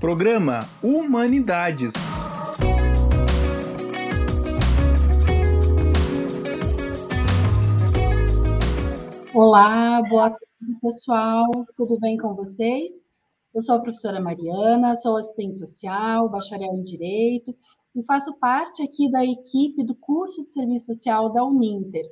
Programa 0.00 0.60
Humanidades. 0.82 1.92
Olá, 9.34 10.00
boa 10.08 10.30
tarde, 10.30 10.80
pessoal. 10.80 11.44
Tudo 11.76 12.00
bem 12.00 12.16
com 12.16 12.34
vocês? 12.34 13.02
Eu 13.54 13.60
sou 13.60 13.74
a 13.74 13.80
professora 13.80 14.18
Mariana, 14.22 14.96
sou 14.96 15.18
assistente 15.18 15.58
social, 15.58 16.30
bacharel 16.30 16.72
em 16.72 16.82
Direito 16.82 17.54
e 17.94 18.02
faço 18.02 18.38
parte 18.38 18.82
aqui 18.82 19.10
da 19.10 19.22
equipe 19.22 19.84
do 19.84 19.94
curso 19.94 20.42
de 20.42 20.50
Serviço 20.50 20.86
Social 20.94 21.30
da 21.30 21.44
Uninter. 21.44 22.06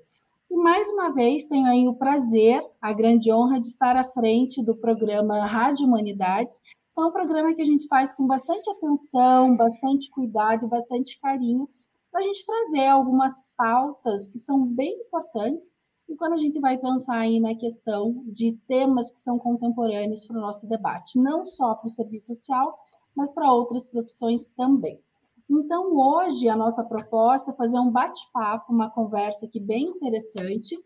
E 0.50 0.56
mais 0.58 0.86
uma 0.90 1.14
vez 1.14 1.46
tenho 1.46 1.64
aí 1.64 1.88
o 1.88 1.94
prazer, 1.94 2.62
a 2.82 2.92
grande 2.92 3.32
honra 3.32 3.58
de 3.58 3.68
estar 3.68 3.96
à 3.96 4.04
frente 4.04 4.62
do 4.62 4.76
programa 4.76 5.46
Rádio 5.46 5.86
Humanidades. 5.86 6.60
É 6.98 7.04
um 7.04 7.12
programa 7.12 7.54
que 7.54 7.62
a 7.62 7.64
gente 7.64 7.86
faz 7.86 8.12
com 8.12 8.26
bastante 8.26 8.68
atenção, 8.68 9.56
bastante 9.56 10.10
cuidado 10.10 10.66
bastante 10.66 11.20
carinho, 11.20 11.68
para 12.10 12.20
a 12.20 12.24
gente 12.24 12.44
trazer 12.44 12.86
algumas 12.86 13.46
pautas 13.56 14.26
que 14.26 14.38
são 14.38 14.66
bem 14.66 15.02
importantes 15.02 15.76
e 16.08 16.16
quando 16.16 16.32
a 16.32 16.38
gente 16.38 16.58
vai 16.58 16.76
pensar 16.76 17.18
aí 17.18 17.38
na 17.38 17.54
questão 17.54 18.24
de 18.26 18.58
temas 18.66 19.12
que 19.12 19.18
são 19.18 19.38
contemporâneos 19.38 20.26
para 20.26 20.38
o 20.38 20.40
nosso 20.40 20.66
debate, 20.66 21.20
não 21.20 21.46
só 21.46 21.76
para 21.76 21.86
o 21.86 21.90
serviço 21.90 22.34
social, 22.34 22.76
mas 23.14 23.30
para 23.30 23.52
outras 23.52 23.88
profissões 23.88 24.50
também. 24.50 25.00
Então, 25.48 25.96
hoje, 25.96 26.48
a 26.48 26.56
nossa 26.56 26.82
proposta 26.82 27.52
é 27.52 27.54
fazer 27.54 27.78
um 27.78 27.92
bate-papo, 27.92 28.72
uma 28.72 28.90
conversa 28.90 29.46
aqui 29.46 29.60
bem 29.60 29.84
interessante, 29.84 30.76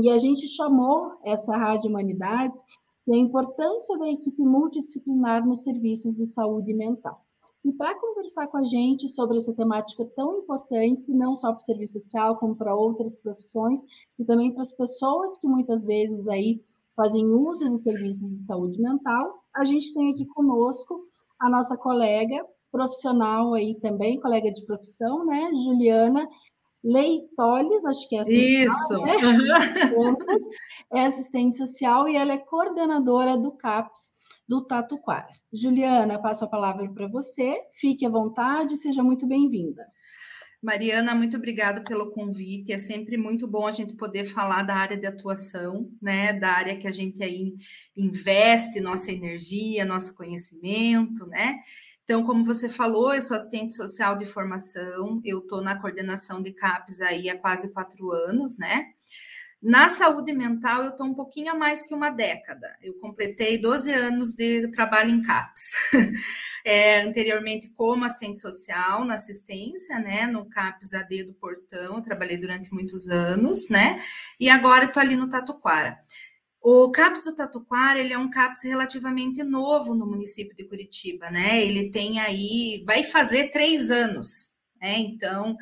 e 0.00 0.10
a 0.10 0.18
gente 0.18 0.46
chamou 0.46 1.18
essa 1.24 1.56
Rádio 1.56 1.90
Humanidades 1.90 2.62
e 3.08 3.14
a 3.14 3.16
importância 3.16 3.96
da 3.96 4.06
equipe 4.06 4.42
multidisciplinar 4.42 5.46
nos 5.46 5.62
serviços 5.62 6.14
de 6.14 6.26
saúde 6.26 6.74
mental. 6.74 7.24
E 7.64 7.72
para 7.72 7.98
conversar 7.98 8.46
com 8.48 8.58
a 8.58 8.62
gente 8.62 9.08
sobre 9.08 9.38
essa 9.38 9.54
temática 9.54 10.04
tão 10.14 10.40
importante, 10.40 11.10
não 11.10 11.34
só 11.34 11.48
para 11.48 11.56
o 11.56 11.60
serviço 11.60 11.94
social, 11.94 12.36
como 12.36 12.54
para 12.54 12.74
outras 12.74 13.18
profissões, 13.18 13.82
e 14.18 14.24
também 14.24 14.52
para 14.52 14.60
as 14.60 14.72
pessoas 14.72 15.38
que 15.38 15.48
muitas 15.48 15.84
vezes 15.84 16.28
aí 16.28 16.62
fazem 16.94 17.26
uso 17.26 17.68
de 17.70 17.78
serviços 17.78 18.28
de 18.28 18.44
saúde 18.44 18.80
mental, 18.80 19.42
a 19.56 19.64
gente 19.64 19.94
tem 19.94 20.12
aqui 20.12 20.26
conosco 20.26 21.00
a 21.40 21.48
nossa 21.48 21.76
colega 21.78 22.44
profissional 22.70 23.54
aí 23.54 23.74
também, 23.80 24.20
colega 24.20 24.52
de 24.52 24.66
profissão, 24.66 25.24
né, 25.24 25.50
Juliana 25.64 26.28
Leitoles, 26.82 27.84
acho 27.84 28.08
que 28.08 28.16
é 28.16 28.20
assim. 28.20 28.36
Isso. 28.36 29.02
Né? 29.02 29.16
é 30.94 31.04
assistente 31.06 31.56
social 31.56 32.08
e 32.08 32.16
ela 32.16 32.32
é 32.32 32.38
coordenadora 32.38 33.36
do 33.36 33.52
CAPS 33.52 34.12
do 34.48 34.64
Tatuquara. 34.64 35.28
Juliana, 35.52 36.20
passo 36.20 36.44
a 36.44 36.48
palavra 36.48 36.88
para 36.90 37.08
você. 37.08 37.60
Fique 37.74 38.06
à 38.06 38.08
vontade, 38.08 38.76
seja 38.76 39.02
muito 39.02 39.26
bem-vinda. 39.26 39.86
Mariana, 40.60 41.14
muito 41.14 41.36
obrigada 41.36 41.82
pelo 41.82 42.10
convite. 42.10 42.72
É 42.72 42.78
sempre 42.78 43.16
muito 43.16 43.46
bom 43.46 43.66
a 43.66 43.70
gente 43.70 43.94
poder 43.94 44.24
falar 44.24 44.62
da 44.62 44.74
área 44.74 44.96
de 44.96 45.06
atuação, 45.06 45.88
né? 46.02 46.32
Da 46.32 46.50
área 46.50 46.76
que 46.76 46.88
a 46.88 46.90
gente 46.90 47.22
aí 47.22 47.54
investe 47.96 48.80
nossa 48.80 49.12
energia, 49.12 49.84
nosso 49.84 50.14
conhecimento, 50.16 51.26
né? 51.26 51.60
Então, 52.08 52.24
como 52.24 52.42
você 52.42 52.70
falou, 52.70 53.14
eu 53.14 53.20
sou 53.20 53.36
assistente 53.36 53.74
social 53.74 54.16
de 54.16 54.24
formação, 54.24 55.20
eu 55.22 55.40
estou 55.40 55.60
na 55.60 55.78
coordenação 55.78 56.40
de 56.40 56.54
CAPES 56.54 57.02
aí 57.02 57.28
há 57.28 57.38
quase 57.38 57.70
quatro 57.70 58.10
anos, 58.10 58.56
né? 58.56 58.86
Na 59.60 59.90
saúde 59.90 60.32
mental, 60.32 60.84
eu 60.84 60.90
estou 60.90 61.06
um 61.06 61.12
pouquinho 61.12 61.52
a 61.52 61.54
mais 61.54 61.82
que 61.82 61.92
uma 61.92 62.08
década. 62.08 62.74
Eu 62.80 62.94
completei 62.94 63.58
12 63.60 63.92
anos 63.92 64.32
de 64.32 64.70
trabalho 64.70 65.10
em 65.10 65.22
CAPS. 65.22 65.72
É, 66.64 67.00
anteriormente, 67.00 67.70
como 67.70 68.04
assistente 68.04 68.40
social 68.40 69.02
na 69.02 69.14
assistência, 69.14 69.98
né? 70.00 70.26
No 70.26 70.50
CAPS 70.50 70.92
AD 70.92 71.24
do 71.24 71.32
Portão, 71.32 71.96
eu 71.96 72.02
trabalhei 72.02 72.36
durante 72.36 72.74
muitos 72.74 73.08
anos, 73.08 73.70
né? 73.70 74.02
E 74.38 74.50
agora 74.50 74.84
estou 74.84 75.00
ali 75.00 75.16
no 75.16 75.30
Tatuquara. 75.30 75.98
O 76.70 76.90
CAPS 76.90 77.24
do 77.24 77.34
Tatuquara, 77.34 77.98
ele 77.98 78.12
é 78.12 78.18
um 78.18 78.28
CAPS 78.28 78.64
relativamente 78.64 79.42
novo 79.42 79.94
no 79.94 80.04
município 80.04 80.54
de 80.54 80.64
Curitiba, 80.64 81.30
né? 81.30 81.64
Ele 81.64 81.90
tem 81.90 82.20
aí, 82.20 82.84
vai 82.86 83.02
fazer 83.02 83.50
três 83.50 83.90
anos, 83.90 84.54
né? 84.78 84.98
Então, 84.98 85.56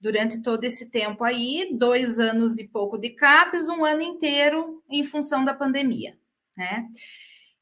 durante 0.00 0.42
todo 0.42 0.64
esse 0.64 0.90
tempo 0.90 1.22
aí, 1.22 1.70
dois 1.72 2.18
anos 2.18 2.58
e 2.58 2.66
pouco 2.66 2.98
de 2.98 3.10
CAPES, 3.10 3.68
um 3.68 3.84
ano 3.84 4.02
inteiro 4.02 4.82
em 4.90 5.04
função 5.04 5.44
da 5.44 5.54
pandemia, 5.54 6.18
né? 6.58 6.88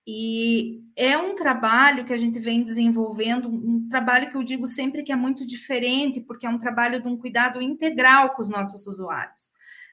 E 0.06 0.80
é 0.96 1.18
um 1.18 1.34
trabalho 1.34 2.06
que 2.06 2.14
a 2.14 2.16
gente 2.18 2.40
vem 2.40 2.62
desenvolvendo, 2.62 3.50
um 3.50 3.86
trabalho 3.90 4.30
que 4.30 4.36
eu 4.38 4.42
digo 4.42 4.66
sempre 4.66 5.02
que 5.02 5.12
é 5.12 5.16
muito 5.16 5.44
diferente, 5.44 6.22
porque 6.22 6.46
é 6.46 6.50
um 6.50 6.58
trabalho 6.58 7.02
de 7.02 7.06
um 7.06 7.18
cuidado 7.18 7.60
integral 7.60 8.30
com 8.30 8.40
os 8.40 8.48
nossos 8.48 8.86
usuários, 8.86 9.50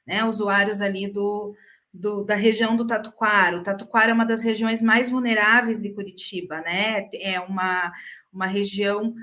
né? 0.07 0.23
Usuários 0.23 0.79
ali 0.79 1.11
do, 1.11 1.53
do 1.95 2.23
da 2.23 2.35
região 2.35 2.75
do 2.75 2.85
Tatuquara. 2.85 3.57
O 3.57 3.63
Tatuquara 3.63 4.11
é 4.11 4.13
uma 4.13 4.25
das 4.25 4.41
regiões 4.41 4.81
mais 4.81 5.09
vulneráveis 5.09 5.81
de 5.81 5.94
Curitiba, 5.94 6.61
né? 6.61 7.09
É 7.13 7.39
uma, 7.39 7.91
uma 8.31 8.45
região 8.45 9.13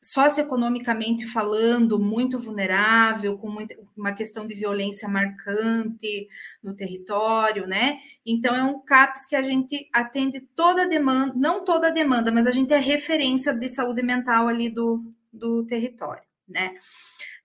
socioeconomicamente 0.00 1.24
falando, 1.26 1.98
muito 1.98 2.36
vulnerável, 2.36 3.38
com 3.38 3.48
muita, 3.48 3.76
uma 3.96 4.12
questão 4.12 4.46
de 4.46 4.54
violência 4.54 5.08
marcante 5.08 6.28
no 6.60 6.74
território, 6.74 7.68
né? 7.68 7.98
Então, 8.26 8.54
é 8.54 8.64
um 8.64 8.80
CAPS 8.80 9.26
que 9.26 9.36
a 9.36 9.42
gente 9.42 9.88
atende 9.94 10.40
toda 10.56 10.82
a 10.82 10.88
demanda, 10.88 11.32
não 11.36 11.64
toda 11.64 11.86
a 11.86 11.92
demanda, 11.92 12.32
mas 12.32 12.48
a 12.48 12.50
gente 12.50 12.72
é 12.72 12.78
referência 12.78 13.54
de 13.54 13.68
saúde 13.68 14.02
mental 14.02 14.48
ali 14.48 14.68
do, 14.68 15.04
do 15.32 15.64
território, 15.64 16.24
né? 16.48 16.74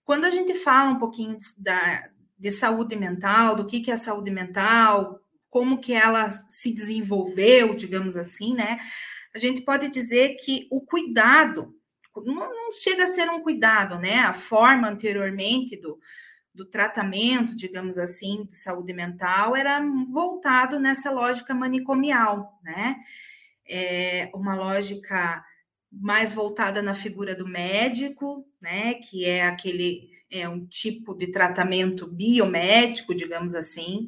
Quando 0.03 0.25
a 0.25 0.31
gente 0.31 0.55
fala 0.55 0.89
um 0.89 0.97
pouquinho 0.97 1.37
da, 1.59 2.09
de 2.37 2.51
saúde 2.51 2.95
mental, 2.95 3.55
do 3.55 3.65
que, 3.65 3.79
que 3.79 3.91
é 3.91 3.95
a 3.95 3.97
saúde 3.97 4.29
mental, 4.29 5.19
como 5.49 5.79
que 5.79 5.93
ela 5.93 6.29
se 6.49 6.73
desenvolveu, 6.73 7.73
digamos 7.73 8.15
assim, 8.15 8.53
né? 8.53 8.79
A 9.33 9.39
gente 9.39 9.61
pode 9.61 9.89
dizer 9.89 10.35
que 10.35 10.67
o 10.71 10.81
cuidado 10.81 11.75
não, 12.15 12.35
não 12.35 12.71
chega 12.71 13.03
a 13.03 13.07
ser 13.07 13.29
um 13.29 13.41
cuidado, 13.41 13.97
né? 13.99 14.19
A 14.19 14.33
forma 14.33 14.89
anteriormente 14.89 15.75
do, 15.77 15.99
do 16.53 16.65
tratamento, 16.65 17.55
digamos 17.55 17.97
assim, 17.97 18.45
de 18.45 18.55
saúde 18.55 18.93
mental 18.93 19.55
era 19.55 19.79
voltado 20.11 20.79
nessa 20.79 21.11
lógica 21.11 21.53
manicomial, 21.53 22.59
né? 22.63 22.97
É 23.69 24.31
uma 24.33 24.55
lógica 24.55 25.43
mais 25.91 26.33
voltada 26.33 26.81
na 26.81 26.95
figura 26.95 27.35
do 27.35 27.47
médico, 27.47 28.47
né? 28.59 28.95
Que 28.95 29.25
é 29.25 29.45
aquele 29.45 30.16
é 30.31 30.47
um 30.47 30.65
tipo 30.65 31.13
de 31.13 31.31
tratamento 31.31 32.07
biomédico, 32.07 33.15
digamos 33.15 33.55
assim, 33.55 34.07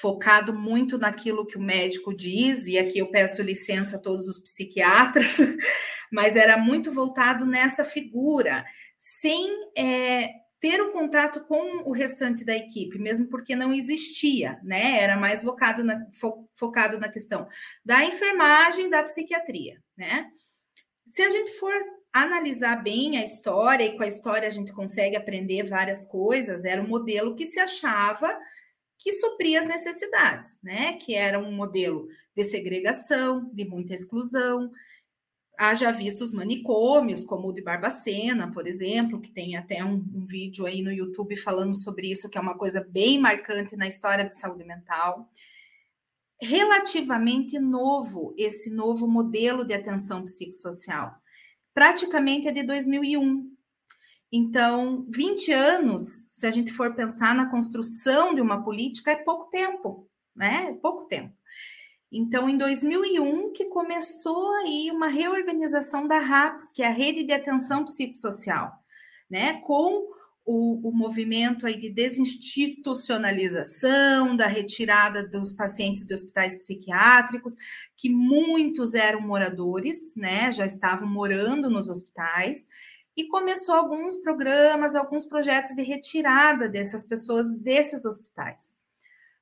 focado 0.00 0.52
muito 0.52 0.98
naquilo 0.98 1.46
que 1.46 1.56
o 1.56 1.62
médico 1.62 2.14
diz, 2.14 2.66
e 2.66 2.78
aqui 2.78 2.98
eu 2.98 3.10
peço 3.10 3.42
licença 3.42 3.96
a 3.96 4.00
todos 4.00 4.28
os 4.28 4.38
psiquiatras, 4.38 5.38
mas 6.12 6.36
era 6.36 6.56
muito 6.56 6.92
voltado 6.92 7.46
nessa 7.46 7.84
figura, 7.84 8.64
sem 8.98 9.48
é, 9.76 10.30
ter 10.60 10.80
o 10.80 10.92
contato 10.92 11.44
com 11.44 11.88
o 11.88 11.92
restante 11.92 12.44
da 12.44 12.56
equipe, 12.56 12.98
mesmo 12.98 13.28
porque 13.28 13.54
não 13.54 13.72
existia, 13.72 14.58
né? 14.62 15.00
Era 15.00 15.16
mais 15.16 15.42
focado 15.42 15.84
na, 15.84 16.06
fo, 16.12 16.48
focado 16.54 16.98
na 16.98 17.08
questão 17.08 17.48
da 17.84 18.04
enfermagem, 18.04 18.90
da 18.90 19.02
psiquiatria, 19.02 19.80
né? 19.96 20.26
Se 21.06 21.22
a 21.22 21.30
gente 21.30 21.52
for 21.52 21.72
analisar 22.22 22.82
bem 22.82 23.18
a 23.18 23.24
história, 23.24 23.84
e 23.84 23.96
com 23.96 24.02
a 24.02 24.08
história 24.08 24.46
a 24.46 24.50
gente 24.50 24.72
consegue 24.72 25.16
aprender 25.16 25.64
várias 25.64 26.04
coisas, 26.04 26.64
era 26.64 26.80
um 26.80 26.88
modelo 26.88 27.34
que 27.34 27.46
se 27.46 27.58
achava 27.58 28.38
que 28.98 29.12
supria 29.12 29.60
as 29.60 29.66
necessidades, 29.66 30.58
né? 30.62 30.94
Que 30.94 31.14
era 31.14 31.38
um 31.38 31.52
modelo 31.52 32.08
de 32.34 32.44
segregação, 32.44 33.50
de 33.52 33.64
muita 33.64 33.94
exclusão. 33.94 34.70
Haja 35.58 35.90
visto 35.90 36.22
os 36.22 36.32
manicômios, 36.32 37.24
como 37.24 37.48
o 37.48 37.52
de 37.52 37.62
Barbacena, 37.62 38.50
por 38.52 38.66
exemplo, 38.66 39.20
que 39.20 39.30
tem 39.30 39.56
até 39.56 39.84
um, 39.84 39.94
um 40.14 40.26
vídeo 40.26 40.66
aí 40.66 40.82
no 40.82 40.92
YouTube 40.92 41.36
falando 41.36 41.74
sobre 41.74 42.10
isso, 42.10 42.28
que 42.28 42.36
é 42.36 42.40
uma 42.40 42.56
coisa 42.56 42.86
bem 42.90 43.18
marcante 43.18 43.76
na 43.76 43.86
história 43.86 44.24
de 44.24 44.34
saúde 44.34 44.64
mental. 44.64 45.30
Relativamente 46.40 47.58
novo 47.58 48.34
esse 48.36 48.70
novo 48.70 49.08
modelo 49.08 49.64
de 49.64 49.72
atenção 49.72 50.24
psicossocial. 50.24 51.14
Praticamente 51.76 52.48
é 52.48 52.52
de 52.52 52.62
2001, 52.62 53.54
então, 54.32 55.06
20 55.10 55.52
anos, 55.52 56.26
se 56.30 56.46
a 56.46 56.50
gente 56.50 56.72
for 56.72 56.94
pensar 56.94 57.34
na 57.34 57.50
construção 57.50 58.34
de 58.34 58.40
uma 58.40 58.64
política, 58.64 59.10
é 59.10 59.16
pouco 59.16 59.50
tempo, 59.50 60.08
né? 60.34 60.68
É 60.70 60.72
pouco 60.72 61.04
tempo. 61.04 61.34
Então, 62.10 62.48
em 62.48 62.56
2001, 62.56 63.52
que 63.52 63.66
começou 63.66 64.50
aí 64.62 64.90
uma 64.90 65.06
reorganização 65.06 66.08
da 66.08 66.18
RAPS, 66.18 66.72
que 66.72 66.82
é 66.82 66.86
a 66.86 66.92
Rede 66.92 67.24
de 67.24 67.34
Atenção 67.34 67.84
Psicossocial, 67.84 68.72
né? 69.28 69.60
Com 69.60 70.08
o, 70.46 70.88
o, 70.88 70.92
movimento 70.92 71.66
aí 71.66 71.76
de 71.76 71.90
desinstitucionalização, 71.90 74.34
da 74.36 74.46
retirada 74.46 75.26
dos 75.26 75.52
pacientes 75.52 76.06
de 76.06 76.14
hospitais 76.14 76.54
psiquiátricos, 76.54 77.56
que 77.96 78.08
muitos 78.08 78.94
eram 78.94 79.20
moradores, 79.20 80.14
né, 80.14 80.52
já 80.52 80.64
estavam 80.64 81.08
morando 81.08 81.68
nos 81.68 81.88
hospitais, 81.88 82.68
e 83.16 83.26
começou 83.26 83.74
alguns 83.74 84.16
programas, 84.16 84.94
alguns 84.94 85.24
projetos 85.24 85.74
de 85.74 85.82
retirada 85.82 86.68
dessas 86.68 87.04
pessoas 87.04 87.52
desses 87.52 88.04
hospitais. 88.04 88.78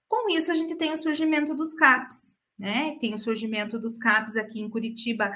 Com 0.08 0.30
isso, 0.30 0.50
a 0.50 0.54
gente 0.54 0.74
tem 0.76 0.92
o 0.92 0.96
surgimento 0.96 1.54
dos 1.54 1.74
CAPs, 1.74 2.34
né? 2.58 2.96
Tem 3.00 3.14
o 3.14 3.18
surgimento 3.18 3.78
dos 3.78 3.98
CAPs 3.98 4.36
aqui 4.36 4.60
em 4.60 4.70
Curitiba, 4.70 5.32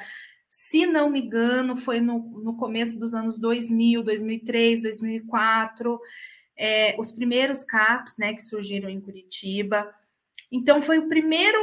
se 0.48 0.86
não 0.86 1.10
me 1.10 1.20
engano, 1.20 1.76
foi 1.76 2.00
no, 2.00 2.18
no 2.42 2.56
começo 2.56 2.98
dos 2.98 3.14
anos 3.14 3.38
2000, 3.38 4.02
2003, 4.02 4.82
2004, 4.82 6.00
é, 6.56 6.96
os 6.98 7.12
primeiros 7.12 7.62
CAPs, 7.64 8.16
né, 8.16 8.32
que 8.32 8.42
surgiram 8.42 8.88
em 8.88 9.00
Curitiba. 9.00 9.92
Então, 10.50 10.80
foi 10.80 10.98
o 10.98 11.08
primeiro, 11.08 11.58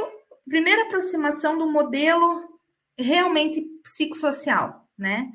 primeira 0.48 0.82
aproximação 0.82 1.58
do 1.58 1.70
modelo 1.70 2.60
realmente 2.98 3.60
psicossocial, 3.82 4.88
né? 4.96 5.30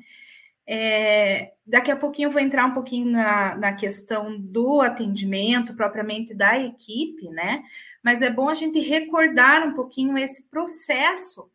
É, 0.66 1.52
daqui 1.66 1.90
a 1.90 1.96
pouquinho 1.96 2.28
eu 2.28 2.30
vou 2.30 2.40
entrar 2.40 2.64
um 2.64 2.74
pouquinho 2.74 3.10
na, 3.10 3.56
na 3.56 3.72
questão 3.72 4.38
do 4.38 4.80
atendimento 4.80 5.74
propriamente 5.74 6.34
da 6.34 6.58
equipe, 6.58 7.28
né? 7.30 7.64
Mas 8.02 8.22
é 8.22 8.30
bom 8.30 8.48
a 8.48 8.54
gente 8.54 8.78
recordar 8.78 9.66
um 9.66 9.74
pouquinho 9.74 10.16
esse 10.16 10.44
processo 10.44 11.50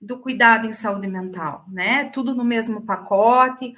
do 0.00 0.18
cuidado 0.20 0.66
em 0.66 0.72
saúde 0.72 1.08
mental, 1.08 1.64
né? 1.68 2.08
Tudo 2.10 2.34
no 2.34 2.44
mesmo 2.44 2.82
pacote, 2.82 3.74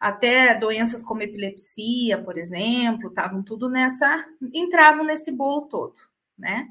até 0.00 0.54
doenças 0.54 1.02
como 1.02 1.22
epilepsia, 1.22 2.22
por 2.22 2.38
exemplo, 2.38 3.08
estavam 3.08 3.42
tudo 3.42 3.68
nessa, 3.68 4.26
entravam 4.52 5.04
nesse 5.04 5.30
bolo 5.30 5.62
todo, 5.62 5.98
né? 6.36 6.68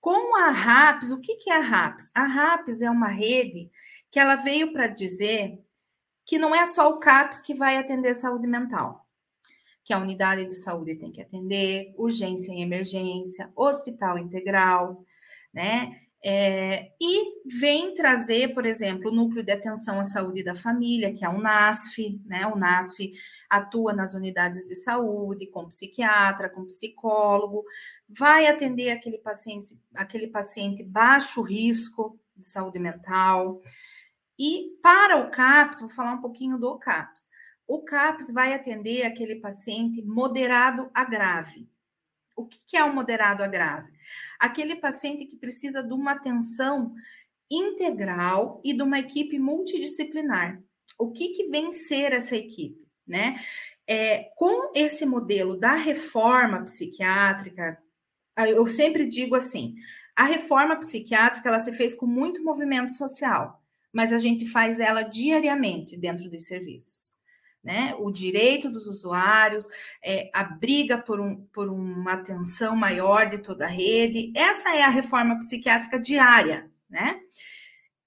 Com 0.00 0.36
a 0.36 0.50
RAPS, 0.50 1.12
o 1.12 1.20
que, 1.20 1.36
que 1.36 1.50
é 1.50 1.56
a 1.56 1.60
RAPS? 1.60 2.10
A 2.14 2.24
RAPS 2.24 2.82
é 2.82 2.90
uma 2.90 3.08
rede 3.08 3.70
que 4.10 4.18
ela 4.18 4.36
veio 4.36 4.72
para 4.72 4.88
dizer 4.88 5.58
que 6.24 6.38
não 6.38 6.54
é 6.54 6.66
só 6.66 6.90
o 6.90 6.98
CAPS 6.98 7.42
que 7.42 7.54
vai 7.54 7.76
atender 7.76 8.14
saúde 8.14 8.46
mental, 8.46 9.06
que 9.84 9.92
a 9.92 9.98
unidade 9.98 10.44
de 10.44 10.54
saúde 10.54 10.94
tem 10.94 11.10
que 11.10 11.20
atender, 11.20 11.94
urgência 11.96 12.52
e 12.52 12.60
emergência, 12.62 13.50
hospital 13.56 14.18
integral, 14.18 15.04
né? 15.52 16.00
É, 16.24 16.92
e 17.00 17.58
vem 17.58 17.94
trazer, 17.94 18.54
por 18.54 18.64
exemplo, 18.64 19.10
o 19.10 19.14
Núcleo 19.14 19.42
de 19.42 19.50
Atenção 19.50 19.98
à 19.98 20.04
Saúde 20.04 20.44
da 20.44 20.54
Família, 20.54 21.12
que 21.12 21.24
é 21.24 21.28
o 21.28 21.38
NASF, 21.38 22.20
né? 22.24 22.46
O 22.46 22.54
NASF 22.54 23.12
atua 23.50 23.92
nas 23.92 24.14
unidades 24.14 24.64
de 24.64 24.76
saúde, 24.76 25.48
com 25.48 25.66
psiquiatra, 25.66 26.48
com 26.48 26.64
psicólogo, 26.66 27.64
vai 28.08 28.46
atender 28.46 28.90
aquele 28.90 29.18
paciente, 29.18 29.76
aquele 29.94 30.28
paciente 30.28 30.84
baixo 30.84 31.42
risco 31.42 32.18
de 32.36 32.46
saúde 32.46 32.78
mental. 32.78 33.60
E 34.38 34.78
para 34.80 35.18
o 35.18 35.30
CAPS, 35.30 35.80
vou 35.80 35.90
falar 35.90 36.14
um 36.14 36.20
pouquinho 36.20 36.56
do 36.56 36.78
CAPS. 36.78 37.26
O 37.66 37.82
CAPS 37.82 38.30
vai 38.32 38.54
atender 38.54 39.04
aquele 39.04 39.36
paciente 39.36 40.02
moderado 40.02 40.88
a 40.94 41.04
grave. 41.04 41.68
O 42.36 42.46
que 42.46 42.76
é 42.76 42.84
o 42.84 42.94
moderado 42.94 43.42
a 43.42 43.46
grave? 43.46 43.92
aquele 44.42 44.74
paciente 44.74 45.24
que 45.24 45.36
precisa 45.36 45.84
de 45.84 45.92
uma 45.92 46.12
atenção 46.12 46.92
integral 47.48 48.60
e 48.64 48.74
de 48.74 48.82
uma 48.82 48.98
equipe 48.98 49.38
multidisciplinar. 49.38 50.60
O 50.98 51.12
que, 51.12 51.28
que 51.28 51.48
vem 51.48 51.72
ser 51.72 52.12
essa 52.12 52.34
equipe, 52.34 52.84
né? 53.06 53.40
É, 53.86 54.30
com 54.36 54.72
esse 54.74 55.06
modelo 55.06 55.56
da 55.56 55.74
reforma 55.74 56.62
psiquiátrica, 56.64 57.78
eu 58.36 58.66
sempre 58.66 59.06
digo 59.06 59.36
assim: 59.36 59.76
a 60.16 60.24
reforma 60.24 60.76
psiquiátrica 60.76 61.48
ela 61.48 61.60
se 61.60 61.72
fez 61.72 61.94
com 61.94 62.06
muito 62.06 62.42
movimento 62.42 62.90
social, 62.90 63.62
mas 63.92 64.12
a 64.12 64.18
gente 64.18 64.48
faz 64.48 64.80
ela 64.80 65.02
diariamente 65.02 65.96
dentro 65.96 66.28
dos 66.28 66.46
serviços 66.46 67.12
né? 67.62 67.94
O 67.98 68.10
direito 68.10 68.68
dos 68.68 68.86
usuários, 68.86 69.66
é, 70.02 70.30
a 70.34 70.42
briga 70.42 70.98
por, 70.98 71.20
um, 71.20 71.44
por 71.52 71.68
uma 71.68 72.14
atenção 72.14 72.74
maior 72.74 73.28
de 73.28 73.38
toda 73.38 73.66
a 73.66 73.68
rede. 73.68 74.32
Essa 74.34 74.74
é 74.74 74.82
a 74.82 74.88
reforma 74.88 75.38
psiquiátrica 75.38 75.98
diária, 75.98 76.70
né? 76.88 77.20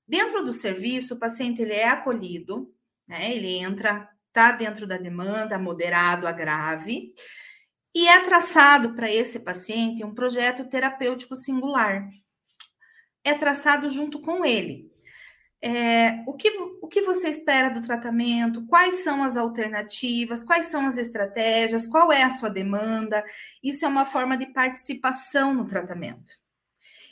Dentro 0.07 0.43
do 0.43 0.51
serviço, 0.51 1.15
o 1.15 1.19
paciente 1.19 1.61
ele 1.61 1.73
é 1.73 1.87
acolhido, 1.87 2.71
né? 3.07 3.31
Ele 3.31 3.57
entra, 3.57 4.09
está 4.27 4.51
dentro 4.51 4.85
da 4.85 4.97
demanda, 4.97 5.57
moderado 5.57 6.27
a 6.27 6.31
grave, 6.31 7.13
e 7.93 8.09
é 8.09 8.19
traçado 8.19 8.93
para 8.93 9.11
esse 9.11 9.39
paciente 9.39 10.03
um 10.03 10.13
projeto 10.13 10.67
terapêutico 10.67 11.35
singular. 11.35 12.09
É 13.23 13.33
traçado 13.33 13.89
junto 13.89 14.21
com 14.21 14.43
ele. 14.43 14.91
É, 15.67 16.23
o, 16.27 16.33
que, 16.33 16.47
o 16.79 16.87
que 16.87 17.01
você 17.01 17.27
espera 17.27 17.71
do 17.71 17.81
tratamento? 17.81 18.63
Quais 18.67 19.03
são 19.03 19.23
as 19.23 19.35
alternativas? 19.35 20.43
Quais 20.43 20.67
são 20.67 20.85
as 20.85 20.99
estratégias? 20.99 21.87
Qual 21.87 22.13
é 22.13 22.21
a 22.21 22.29
sua 22.29 22.51
demanda? 22.51 23.25
Isso 23.63 23.83
é 23.83 23.87
uma 23.87 24.05
forma 24.05 24.37
de 24.37 24.45
participação 24.45 25.55
no 25.55 25.65
tratamento. 25.65 26.33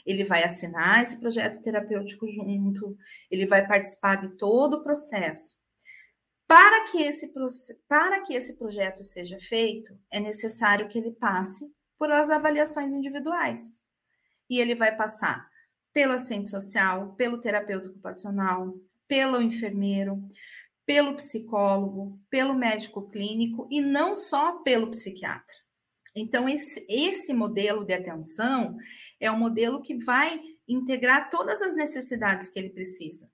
Ele 0.06 0.24
vai 0.24 0.44
assinar 0.44 1.02
esse 1.02 1.20
projeto 1.20 1.64
terapêutico 1.64 2.28
junto, 2.28 2.96
ele 3.32 3.48
vai 3.48 3.66
participar 3.66 4.18
de 4.18 4.38
todo 4.38 4.76
o 4.76 4.84
processo. 4.84 5.58
Para 6.46 6.86
que 6.92 7.02
esse, 7.02 7.34
para 7.88 8.22
que 8.22 8.36
esse 8.36 8.56
projeto 8.56 9.02
seja 9.02 9.40
feito, 9.40 9.98
é 10.12 10.20
necessário 10.20 10.88
que 10.88 11.00
ele 11.00 11.14
passe 11.14 11.66
por 11.98 12.12
as 12.12 12.30
avaliações 12.30 12.94
individuais. 12.94 13.82
E 14.48 14.60
ele 14.60 14.76
vai 14.76 14.96
passar 14.96 15.52
pelo 15.94 16.14
assistente 16.14 16.50
social, 16.50 17.14
pelo 17.14 17.38
terapeuta 17.38 17.90
ocupacional, 17.90 18.74
pelo 19.08 19.42
enfermeiro, 19.42 20.22
pelo 20.86 21.16
psicólogo, 21.16 22.20
pelo 22.30 22.56
médico 22.56 23.08
clínico 23.10 23.68
e 23.72 23.80
não 23.80 24.16
só 24.16 24.64
pelo 24.64 24.90
psiquiatra. 24.90 25.56
Então, 26.16 26.50
esse, 26.50 26.86
esse 26.90 27.34
modelo 27.34 27.86
de 27.86 27.94
atenção 27.94 28.76
é 29.20 29.32
um 29.32 29.38
modelo 29.38 29.82
que 29.82 29.98
vai 30.04 30.42
integrar 30.68 31.30
todas 31.30 31.62
as 31.62 31.76
necessidades 31.76 32.50
que 32.50 32.60
ele 32.60 32.70
precisa. 32.70 33.30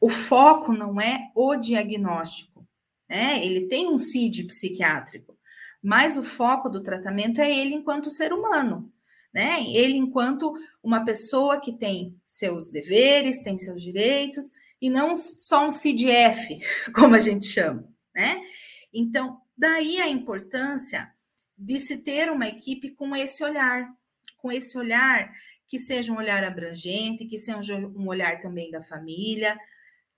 O 0.00 0.08
foco 0.08 0.72
não 0.72 1.00
é 1.00 1.30
o 1.34 1.56
diagnóstico, 1.56 2.66
né? 3.08 3.44
Ele 3.44 3.66
tem 3.66 3.88
um 3.88 3.98
CID 3.98 4.44
psiquiátrico, 4.44 5.36
mas 5.82 6.16
o 6.16 6.22
foco 6.22 6.68
do 6.68 6.82
tratamento 6.82 7.40
é 7.40 7.50
ele 7.50 7.74
enquanto 7.74 8.10
ser 8.10 8.32
humano 8.32 8.92
né? 9.38 9.62
Ele, 9.68 9.96
enquanto 9.96 10.52
uma 10.82 11.04
pessoa 11.04 11.60
que 11.60 11.72
tem 11.72 12.20
seus 12.26 12.72
deveres, 12.72 13.40
tem 13.40 13.56
seus 13.56 13.80
direitos, 13.80 14.50
e 14.82 14.90
não 14.90 15.14
só 15.14 15.64
um 15.64 15.70
CDF, 15.70 16.58
como 16.92 17.14
a 17.14 17.20
gente 17.20 17.46
chama, 17.46 17.88
né? 18.12 18.42
Então, 18.92 19.40
daí 19.56 20.00
a 20.00 20.08
importância 20.08 21.14
de 21.56 21.78
se 21.78 21.98
ter 21.98 22.32
uma 22.32 22.48
equipe 22.48 22.90
com 22.90 23.14
esse 23.14 23.44
olhar, 23.44 23.88
com 24.38 24.50
esse 24.50 24.76
olhar 24.76 25.32
que 25.68 25.78
seja 25.78 26.12
um 26.12 26.16
olhar 26.16 26.42
abrangente, 26.42 27.24
que 27.24 27.38
seja 27.38 27.76
um 27.76 28.08
olhar 28.08 28.40
também 28.40 28.72
da 28.72 28.82
família, 28.82 29.56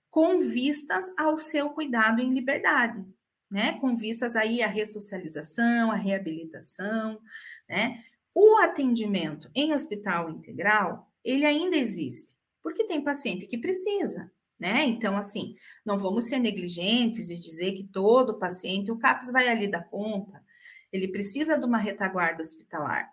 com 0.09 0.39
vistas 0.39 1.05
ao 1.15 1.37
seu 1.37 1.69
cuidado 1.69 2.21
em 2.21 2.33
liberdade, 2.33 3.05
né? 3.51 3.73
Com 3.73 3.95
vistas 3.95 4.35
aí 4.35 4.63
à 4.63 4.67
ressocialização, 4.67 5.91
à 5.91 5.95
reabilitação, 5.95 7.21
né? 7.69 8.03
O 8.33 8.57
atendimento 8.57 9.49
em 9.55 9.73
hospital 9.73 10.29
integral, 10.29 11.11
ele 11.23 11.45
ainda 11.45 11.75
existe, 11.75 12.35
porque 12.63 12.85
tem 12.85 13.03
paciente 13.03 13.47
que 13.47 13.57
precisa, 13.57 14.31
né? 14.59 14.85
Então, 14.85 15.17
assim, 15.17 15.55
não 15.85 15.97
vamos 15.97 16.25
ser 16.25 16.39
negligentes 16.39 17.27
de 17.27 17.37
dizer 17.37 17.73
que 17.73 17.83
todo 17.83 18.39
paciente, 18.39 18.91
o 18.91 18.97
CAPS 18.97 19.31
vai 19.31 19.47
ali 19.47 19.67
dar 19.67 19.83
conta, 19.83 20.43
ele 20.91 21.07
precisa 21.07 21.57
de 21.57 21.65
uma 21.65 21.77
retaguarda 21.77 22.41
hospitalar, 22.41 23.09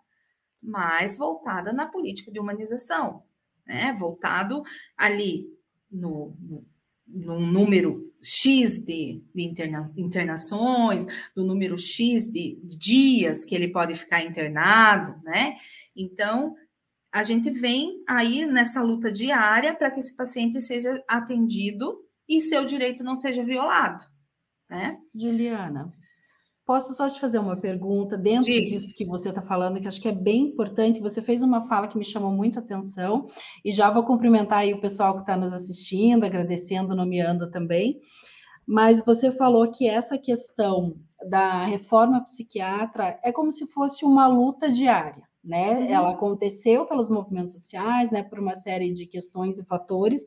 mas 0.62 1.16
voltada 1.16 1.72
na 1.72 1.86
política 1.86 2.30
de 2.30 2.40
humanização, 2.40 3.24
né? 3.66 3.92
Voltado 3.98 4.62
ali 4.96 5.46
no 5.90 6.36
num 7.08 7.46
número 7.46 8.12
X 8.22 8.84
de, 8.84 9.22
de 9.34 9.42
interna, 9.42 9.82
internações, 9.96 11.06
no 11.36 11.44
número 11.44 11.78
X 11.78 12.30
de 12.30 12.60
dias 12.64 13.44
que 13.44 13.54
ele 13.54 13.68
pode 13.68 13.94
ficar 13.94 14.22
internado, 14.22 15.20
né? 15.22 15.56
Então, 15.96 16.54
a 17.12 17.22
gente 17.22 17.50
vem 17.50 18.02
aí 18.08 18.44
nessa 18.46 18.82
luta 18.82 19.10
diária 19.10 19.74
para 19.74 19.90
que 19.90 20.00
esse 20.00 20.14
paciente 20.14 20.60
seja 20.60 21.02
atendido 21.08 21.98
e 22.28 22.42
seu 22.42 22.64
direito 22.64 23.02
não 23.02 23.16
seja 23.16 23.42
violado, 23.42 24.04
né? 24.68 24.98
Juliana, 25.14 25.92
Posso 26.68 26.92
só 26.94 27.08
te 27.08 27.18
fazer 27.18 27.38
uma 27.38 27.56
pergunta 27.56 28.14
dentro 28.14 28.52
Diga. 28.52 28.66
disso 28.66 28.94
que 28.94 29.06
você 29.06 29.30
está 29.30 29.40
falando, 29.40 29.80
que 29.80 29.88
acho 29.88 30.02
que 30.02 30.08
é 30.08 30.12
bem 30.12 30.48
importante. 30.48 31.00
Você 31.00 31.22
fez 31.22 31.42
uma 31.42 31.66
fala 31.66 31.88
que 31.88 31.96
me 31.96 32.04
chamou 32.04 32.30
muito 32.30 32.58
a 32.58 32.62
atenção, 32.62 33.26
e 33.64 33.72
já 33.72 33.90
vou 33.90 34.02
cumprimentar 34.04 34.58
aí 34.58 34.74
o 34.74 34.80
pessoal 34.80 35.14
que 35.14 35.22
está 35.22 35.34
nos 35.34 35.54
assistindo, 35.54 36.24
agradecendo, 36.24 36.94
nomeando 36.94 37.50
também. 37.50 37.98
mas 38.66 39.02
você 39.02 39.32
falou 39.32 39.66
que 39.70 39.88
essa 39.88 40.18
questão 40.18 40.94
da 41.30 41.64
reforma 41.64 42.22
psiquiatra 42.22 43.18
é 43.24 43.32
como 43.32 43.50
se 43.50 43.66
fosse 43.68 44.04
uma 44.04 44.26
luta 44.28 44.70
diária, 44.70 45.22
né? 45.42 45.72
Uhum. 45.78 45.86
Ela 45.86 46.10
aconteceu 46.10 46.84
pelos 46.84 47.08
movimentos 47.08 47.54
sociais, 47.54 48.10
né, 48.10 48.22
por 48.22 48.38
uma 48.38 48.54
série 48.54 48.92
de 48.92 49.06
questões 49.06 49.58
e 49.58 49.64
fatores, 49.64 50.22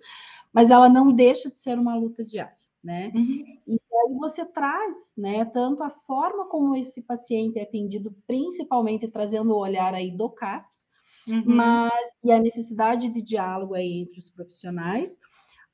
mas 0.52 0.72
ela 0.72 0.90
não 0.90 1.14
deixa 1.14 1.52
de 1.52 1.60
ser 1.62 1.78
uma 1.78 1.96
luta 1.96 2.26
diária, 2.26 2.56
né? 2.84 3.12
Uhum. 3.14 3.78
E 3.92 3.96
aí 3.96 4.18
você 4.18 4.46
traz, 4.46 5.14
né, 5.18 5.44
tanto 5.46 5.84
a 5.84 5.90
forma 5.90 6.48
como 6.48 6.76
esse 6.76 7.02
paciente 7.02 7.60
é 7.60 7.64
atendido, 7.64 8.16
principalmente 8.26 9.10
trazendo 9.10 9.52
o 9.52 9.60
olhar 9.60 9.94
aí 9.94 10.16
do 10.16 10.30
CAPS, 10.30 10.90
uhum. 11.28 11.44
mas 11.46 12.16
e 12.24 12.32
a 12.32 12.40
necessidade 12.40 13.10
de 13.10 13.22
diálogo 13.22 13.74
aí 13.74 14.02
entre 14.02 14.18
os 14.18 14.32
profissionais, 14.32 15.20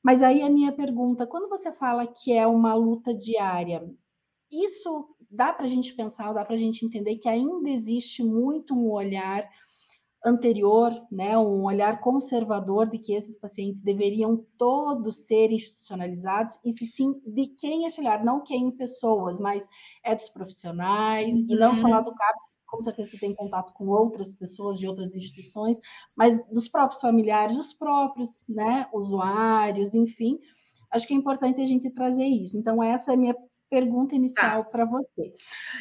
mas 0.02 0.22
aí 0.22 0.42
a 0.42 0.50
minha 0.50 0.72
pergunta, 0.72 1.26
quando 1.26 1.48
você 1.48 1.72
fala 1.72 2.06
que 2.06 2.32
é 2.32 2.46
uma 2.46 2.74
luta 2.74 3.14
diária, 3.14 3.88
isso 4.50 5.08
dá 5.30 5.52
para 5.52 5.66
a 5.66 5.68
gente 5.68 5.94
pensar, 5.94 6.32
dá 6.32 6.44
para 6.44 6.54
a 6.54 6.58
gente 6.58 6.84
entender 6.84 7.16
que 7.16 7.28
ainda 7.28 7.68
existe 7.70 8.24
muito 8.24 8.74
um 8.74 8.90
olhar 8.90 9.48
anterior, 10.24 10.92
né, 11.10 11.38
um 11.38 11.64
olhar 11.64 12.00
conservador 12.00 12.88
de 12.88 12.98
que 12.98 13.14
esses 13.14 13.36
pacientes 13.38 13.82
deveriam 13.82 14.44
todos 14.56 15.26
ser 15.26 15.52
institucionalizados, 15.52 16.58
e 16.64 16.72
se 16.72 16.86
sim, 16.86 17.14
de 17.26 17.46
quem 17.46 17.86
esse 17.86 18.00
olhar, 18.00 18.24
não 18.24 18.42
quem 18.42 18.70
pessoas, 18.70 19.38
mas 19.38 19.68
é 20.04 20.14
dos 20.14 20.28
profissionais, 20.30 21.34
uhum. 21.34 21.46
e 21.48 21.56
não 21.56 21.74
só 21.76 21.88
lá 21.88 21.98
uhum. 21.98 22.04
do 22.04 22.14
CAP, 22.14 22.38
com 22.66 22.82
certeza 22.82 23.10
você 23.10 23.18
tem 23.18 23.34
contato 23.34 23.72
com 23.72 23.86
outras 23.88 24.34
pessoas 24.34 24.78
de 24.78 24.86
outras 24.86 25.14
instituições, 25.14 25.80
mas 26.14 26.38
dos 26.48 26.68
próprios 26.68 27.00
familiares, 27.00 27.56
dos 27.56 27.72
próprios 27.72 28.44
né, 28.48 28.86
usuários, 28.92 29.94
enfim. 29.94 30.38
Acho 30.90 31.06
que 31.06 31.14
é 31.14 31.16
importante 31.16 31.60
a 31.60 31.66
gente 31.66 31.90
trazer 31.90 32.24
isso. 32.24 32.58
Então, 32.58 32.82
essa 32.82 33.12
é 33.12 33.14
a 33.14 33.16
minha 33.16 33.34
pergunta 33.70 34.14
inicial 34.14 34.64
tá. 34.64 34.70
para 34.70 34.84
você. 34.84 35.32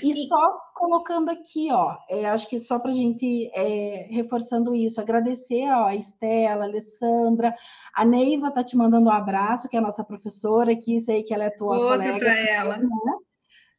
E, 0.03 0.10
e, 0.10 0.27
só 0.27 0.60
colocando 0.75 1.29
aqui, 1.29 1.70
ó, 1.72 1.96
é, 2.10 2.25
acho 2.25 2.50
que 2.50 2.60
só 2.60 2.79
para 2.79 2.91
a 2.91 2.94
gente 2.94 3.50
é, 3.53 4.08
reforçando 4.12 4.75
isso, 4.75 5.00
agradecer 5.00 5.67
ó, 5.70 5.86
a 5.86 5.96
Estela, 5.96 6.65
a 6.65 6.67
Alessandra, 6.67 7.56
a 7.96 8.06
Neiva 8.06 8.50
está 8.50 8.63
te 8.63 8.77
mandando 8.77 9.10
um 9.10 9.13
abraço, 9.13 9.67
que 9.67 9.75
é 9.75 9.79
a 9.79 9.84
nossa 9.84 10.03
professora 10.03 10.72
aqui, 10.72 11.00
sei 11.00 11.24
que 11.24 11.34
ela 11.34 11.46
é 11.46 11.50
tua 11.50 11.77
Outro 11.77 11.98
colega. 11.98 12.17
para 12.17 12.38
ela. 12.38 12.77
Né? 12.77 12.88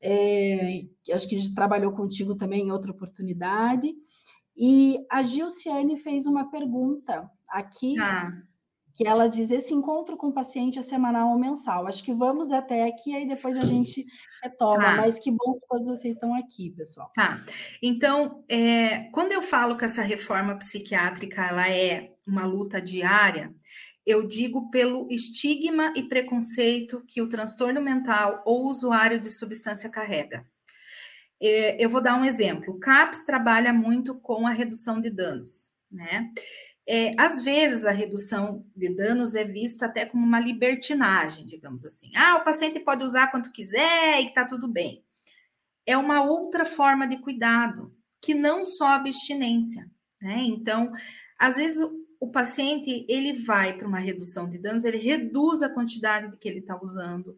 é, 0.01 0.83
acho 1.13 1.29
que 1.29 1.55
trabalhou 1.55 1.93
contigo 1.93 2.37
também 2.37 2.67
em 2.67 2.73
outra 2.73 2.93
oportunidade. 2.93 3.93
E 4.57 4.99
a 5.11 5.23
Gilciane 5.23 5.97
fez 5.97 6.27
uma 6.27 6.51
pergunta 6.51 7.31
aqui, 7.49 7.99
ah. 7.99 8.33
Que 8.99 9.07
ela 9.07 9.29
diz: 9.29 9.53
esse 9.53 9.73
encontro 9.73 10.17
com 10.17 10.27
o 10.27 10.33
paciente 10.33 10.77
é 10.77 10.83
semanal 10.83 11.31
ou 11.31 11.39
mensal? 11.39 11.87
Acho 11.87 12.03
que 12.03 12.13
vamos 12.13 12.51
até 12.51 12.83
aqui, 12.89 13.15
aí 13.15 13.29
depois 13.29 13.57
a 13.57 13.65
gente 13.65 14.05
retoma. 14.43 14.83
Tá. 14.83 14.97
Mas 14.97 15.21
que 15.21 15.31
bom 15.31 15.55
que 15.55 15.67
todos 15.69 15.87
vocês 15.87 16.17
estão 16.17 16.35
aqui, 16.35 16.71
pessoal. 16.71 17.09
Tá. 17.15 17.39
Então, 17.81 18.45
é, 18.49 19.09
quando 19.13 19.31
eu 19.31 19.41
falo 19.41 19.77
que 19.77 19.85
essa 19.85 20.03
reforma 20.03 20.59
psiquiátrica 20.59 21.47
ela 21.47 21.71
é 21.71 22.13
uma 22.27 22.45
luta 22.45 22.83
diária, 22.83 23.55
eu 24.05 24.27
digo 24.27 24.69
pelo 24.69 25.07
estigma 25.13 25.93
e 25.95 26.03
preconceito 26.03 27.05
que 27.07 27.23
o 27.23 27.29
transtorno 27.29 27.81
mental 27.81 28.43
ou 28.45 28.65
usuário 28.65 29.21
de 29.21 29.31
substância 29.31 29.89
carrega. 29.89 30.45
É, 31.41 31.83
eu 31.83 31.89
vou 31.89 32.01
dar 32.01 32.17
um 32.17 32.25
exemplo. 32.25 32.75
O 32.75 32.81
CAPS 32.81 33.23
trabalha 33.25 33.73
muito 33.73 34.17
com 34.17 34.45
a 34.45 34.51
redução 34.51 35.01
de 35.01 35.09
danos, 35.09 35.71
né? 35.89 36.33
É, 36.91 37.15
às 37.19 37.43
vezes 37.43 37.85
a 37.85 37.91
redução 37.91 38.65
de 38.75 38.89
danos 38.89 39.35
é 39.35 39.45
vista 39.45 39.85
até 39.85 40.07
como 40.07 40.25
uma 40.25 40.41
libertinagem, 40.41 41.45
digamos 41.45 41.85
assim. 41.85 42.11
Ah, 42.17 42.37
o 42.37 42.45
paciente 42.45 42.81
pode 42.81 43.05
usar 43.05 43.31
quanto 43.31 43.53
quiser 43.53 44.23
e 44.23 44.29
está 44.29 44.47
tudo 44.47 44.67
bem. 44.67 45.05
É 45.85 45.99
uma 45.99 46.23
outra 46.25 46.65
forma 46.65 47.07
de 47.07 47.19
cuidado, 47.19 47.95
que 48.23 48.33
não 48.33 48.65
só 48.65 48.87
abstinência, 48.87 49.91
né? 50.21 50.39
Então, 50.45 50.91
às 51.39 51.57
vezes 51.57 51.87
o 52.19 52.29
paciente 52.31 53.05
ele 53.07 53.35
vai 53.35 53.75
para 53.75 53.87
uma 53.87 53.99
redução 53.99 54.49
de 54.49 54.59
danos, 54.59 54.85
ele 54.85 54.99
reduz 54.99 55.63
a 55.63 55.69
quantidade 55.69 56.35
que 56.39 56.49
ele 56.49 56.61
está 56.61 56.79
usando. 56.83 57.37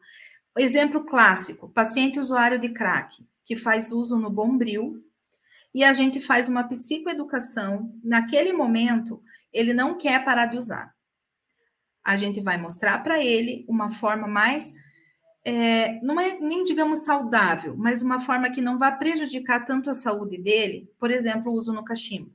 Exemplo 0.56 1.04
clássico: 1.04 1.68
paciente 1.68 2.20
usuário 2.20 2.58
de 2.58 2.68
crack 2.68 3.26
que 3.44 3.56
faz 3.56 3.90
uso 3.90 4.16
no 4.16 4.30
bombril 4.30 5.04
e 5.74 5.82
a 5.82 5.92
gente 5.92 6.20
faz 6.20 6.48
uma 6.48 6.64
psicoeducação. 6.64 7.92
Naquele 8.02 8.52
momento, 8.52 9.22
ele 9.52 9.72
não 9.72 9.96
quer 9.96 10.24
parar 10.24 10.46
de 10.46 10.56
usar. 10.56 10.94
A 12.04 12.16
gente 12.16 12.40
vai 12.40 12.56
mostrar 12.56 13.02
para 13.02 13.22
ele 13.24 13.64
uma 13.68 13.90
forma 13.90 14.26
mais, 14.26 14.72
é, 15.44 16.00
não 16.02 16.20
é 16.20 16.38
nem 16.38 16.64
digamos 16.64 17.04
saudável, 17.04 17.76
mas 17.76 18.02
uma 18.02 18.20
forma 18.20 18.50
que 18.50 18.60
não 18.60 18.78
vai 18.78 18.96
prejudicar 18.96 19.64
tanto 19.64 19.90
a 19.90 19.94
saúde 19.94 20.38
dele, 20.38 20.90
por 20.98 21.10
exemplo, 21.10 21.52
o 21.52 21.54
uso 21.54 21.72
no 21.72 21.84
cachimbo. 21.84 22.34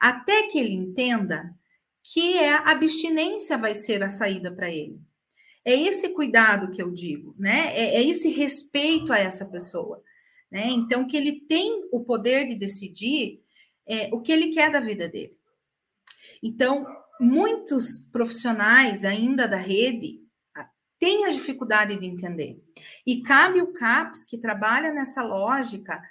Até 0.00 0.44
que 0.48 0.58
ele 0.58 0.72
entenda 0.72 1.54
que 2.02 2.38
é 2.38 2.54
a 2.54 2.70
abstinência 2.70 3.58
vai 3.58 3.74
ser 3.74 4.02
a 4.02 4.08
saída 4.08 4.50
para 4.50 4.70
ele. 4.70 4.98
É 5.64 5.74
esse 5.74 6.08
cuidado 6.10 6.70
que 6.70 6.80
eu 6.80 6.90
digo, 6.90 7.34
né? 7.38 7.76
É, 7.76 7.96
é, 7.96 8.02
esse 8.02 8.30
respeito 8.30 9.12
a 9.12 9.18
essa 9.18 9.44
pessoa, 9.44 10.02
né? 10.50 10.66
Então, 10.68 11.06
que 11.06 11.16
ele 11.16 11.40
tem 11.46 11.86
o 11.92 12.00
poder 12.02 12.46
de 12.46 12.54
decidir 12.54 13.42
é, 13.86 14.08
o 14.12 14.20
que 14.20 14.32
ele 14.32 14.48
quer 14.48 14.70
da 14.70 14.80
vida 14.80 15.06
dele. 15.08 15.37
Então, 16.42 16.86
muitos 17.20 18.00
profissionais 18.00 19.04
ainda 19.04 19.46
da 19.46 19.56
rede 19.56 20.20
ah, 20.56 20.68
têm 20.98 21.24
a 21.24 21.30
dificuldade 21.30 21.98
de 21.98 22.06
entender. 22.06 22.62
E 23.06 23.22
cabe 23.22 23.60
o 23.60 23.72
CAPS, 23.72 24.24
que 24.24 24.38
trabalha 24.38 24.92
nessa 24.92 25.22
lógica, 25.22 26.02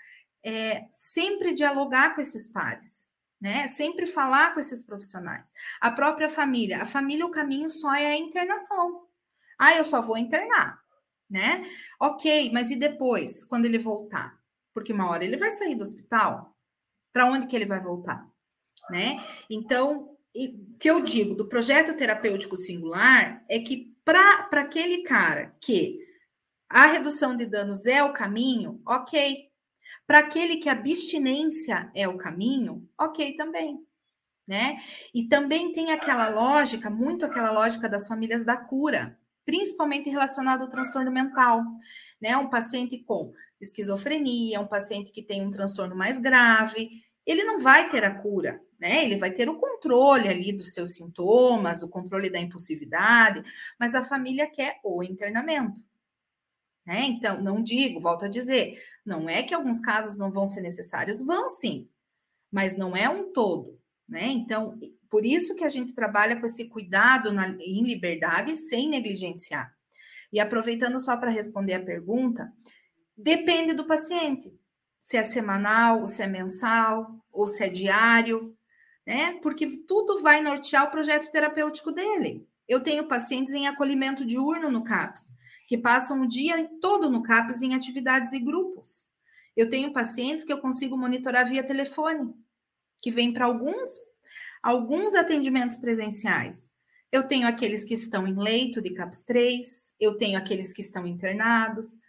é, 0.44 0.88
sempre 0.92 1.54
dialogar 1.54 2.16
com 2.16 2.22
esses 2.22 2.48
pares 2.48 3.08
né? 3.40 3.68
Sempre 3.68 4.06
falar 4.06 4.54
com 4.54 4.60
esses 4.60 4.84
profissionais. 4.84 5.54
A 5.80 5.92
própria 5.92 6.30
família. 6.30 6.82
A 6.82 6.86
família, 6.86 7.26
o 7.26 7.32
caminho 7.32 7.70
só 7.70 7.94
é 7.94 8.08
a 8.08 8.18
internação. 8.18 9.04
Ah, 9.58 9.76
eu 9.76 9.84
só 9.84 10.02
vou 10.02 10.18
internar, 10.18 10.80
né? 11.30 11.64
Ok, 12.00 12.52
mas 12.54 12.70
e 12.72 12.76
depois, 12.76 13.44
quando 13.44 13.66
ele 13.66 13.78
voltar? 13.78 14.40
Porque 14.74 14.94
uma 14.94 15.10
hora 15.10 15.24
ele 15.24 15.38
vai 15.38 15.52
sair 15.52 15.76
do 15.76 15.84
hospital. 15.84 16.56
Para 17.14 17.26
onde 17.26 17.48
que 17.48 17.56
ele 17.56 17.66
vai 17.66 17.82
voltar? 17.82 18.28
Né? 18.90 19.24
Então, 19.50 20.17
o 20.38 20.78
que 20.78 20.90
eu 20.90 21.02
digo 21.02 21.34
do 21.34 21.48
projeto 21.48 21.96
terapêutico 21.96 22.56
singular 22.56 23.44
é 23.50 23.60
que 23.60 23.96
para 24.06 24.48
aquele 24.54 25.04
cara 25.04 25.56
que 25.60 26.00
a 26.70 26.86
redução 26.86 27.36
de 27.36 27.46
danos 27.46 27.86
é 27.86 28.04
o 28.04 28.14
caminho, 28.14 28.82
ok, 28.86 29.50
para 30.06 30.20
aquele 30.20 30.58
que 30.58 30.70
a 30.70 30.74
abstinência 30.74 31.92
é 31.96 32.08
o 32.08 32.18
caminho, 32.18 32.88
ok 32.98 33.36
também. 33.36 33.86
Né? 34.48 34.78
E 35.14 35.28
também 35.28 35.74
tem 35.74 35.92
aquela 35.92 36.30
lógica, 36.30 36.90
muito 36.90 37.26
aquela 37.26 37.52
lógica 37.52 37.90
das 37.90 38.08
famílias 38.08 38.46
da 38.46 38.56
cura, 38.56 39.20
principalmente 39.46 40.10
relacionado 40.10 40.62
ao 40.62 40.70
transtorno 40.70 41.12
mental, 41.12 41.64
né? 42.22 42.36
Um 42.38 42.50
paciente 42.50 42.98
com 43.00 43.34
esquizofrenia, 43.60 44.62
um 44.62 44.68
paciente 44.68 45.12
que 45.12 45.22
tem 45.22 45.46
um 45.46 45.52
transtorno 45.52 45.96
mais 45.96 46.18
grave, 46.18 46.90
ele 47.26 47.44
não 47.44 47.60
vai 47.60 47.90
ter 47.90 48.06
a 48.06 48.16
cura, 48.22 48.62
né? 48.80 49.04
Ele 49.04 49.18
vai 49.18 49.32
ter 49.32 49.50
o 49.50 49.58
controle 49.58 50.28
ali 50.28 50.54
dos 50.54 50.74
seus 50.74 50.96
sintomas, 50.96 51.82
o 51.82 51.90
controle 51.90 52.30
da 52.30 52.40
impulsividade, 52.40 53.44
mas 53.80 53.96
a 53.96 54.06
família 54.06 54.50
quer 54.50 54.80
o 54.84 55.04
internamento. 55.04 55.82
Né? 56.86 57.02
Então, 57.02 57.42
não 57.42 57.62
digo, 57.62 58.00
volto 58.00 58.26
a 58.26 58.30
dizer, 58.30 58.82
não 59.06 59.28
é 59.28 59.44
que 59.44 59.54
alguns 59.54 59.80
casos 59.80 60.18
não 60.18 60.32
vão 60.32 60.48
ser 60.48 60.62
necessários, 60.62 61.22
vão 61.22 61.50
sim, 61.50 61.90
mas 62.52 62.78
não 62.78 62.96
é 62.96 63.10
um 63.10 63.32
todo. 63.34 63.80
Né? 64.08 64.26
Então, 64.28 64.80
por 65.10 65.26
isso 65.26 65.56
que 65.56 65.66
a 65.66 65.70
gente 65.70 65.94
trabalha 65.94 66.40
com 66.40 66.46
esse 66.46 66.70
cuidado 66.70 67.34
na, 67.34 67.50
em 67.60 67.84
liberdade 67.84 68.56
sem 68.56 68.88
negligenciar. 68.90 69.74
E 70.32 70.40
aproveitando 70.40 71.00
só 71.00 71.18
para 71.18 71.32
responder 71.32 71.74
a 71.74 71.84
pergunta, 71.84 72.52
depende 73.18 73.74
do 73.74 73.86
paciente, 73.86 74.54
se 75.00 75.18
é 75.18 75.24
semanal, 75.24 76.08
se 76.08 76.24
é 76.24 76.28
mensal, 76.28 77.16
ou 77.32 77.48
se 77.48 77.64
é 77.64 77.70
diário, 77.70 78.57
né? 79.08 79.40
Porque 79.42 79.66
tudo 79.88 80.22
vai 80.22 80.42
nortear 80.42 80.86
o 80.86 80.92
projeto 80.92 81.32
terapêutico 81.32 81.94
dele. 81.94 82.46
Eu 82.68 82.82
tenho 82.82 83.08
pacientes 83.08 83.54
em 83.54 83.66
acolhimento 83.66 84.26
diurno 84.26 84.70
no 84.70 84.84
CAPS 84.84 85.32
que 85.66 85.78
passam 85.78 86.22
o 86.22 86.28
dia 86.28 86.70
todo 86.82 87.10
no 87.10 87.24
CAPES 87.24 87.62
em 87.62 87.74
atividades 87.74 88.34
e 88.34 88.40
grupos. 88.40 89.08
Eu 89.56 89.70
tenho 89.70 89.94
pacientes 89.94 90.44
que 90.44 90.52
eu 90.52 90.60
consigo 90.60 90.98
monitorar 90.98 91.48
via 91.48 91.64
telefone, 91.64 92.34
que 93.02 93.12
vêm 93.12 93.34
para 93.34 93.46
alguns, 93.46 93.90
alguns 94.62 95.16
atendimentos 95.16 95.78
presenciais. 95.78 96.70
Eu 97.12 97.28
tenho 97.28 97.48
aqueles 97.48 97.86
que 97.86 97.94
estão 97.94 98.28
em 98.28 98.38
leito 98.38 98.82
de 98.82 98.92
CAPS 98.92 99.24
3, 99.24 99.94
eu 100.00 100.18
tenho 100.18 100.38
aqueles 100.38 100.74
que 100.74 100.82
estão 100.82 101.08
internados, 101.08 102.00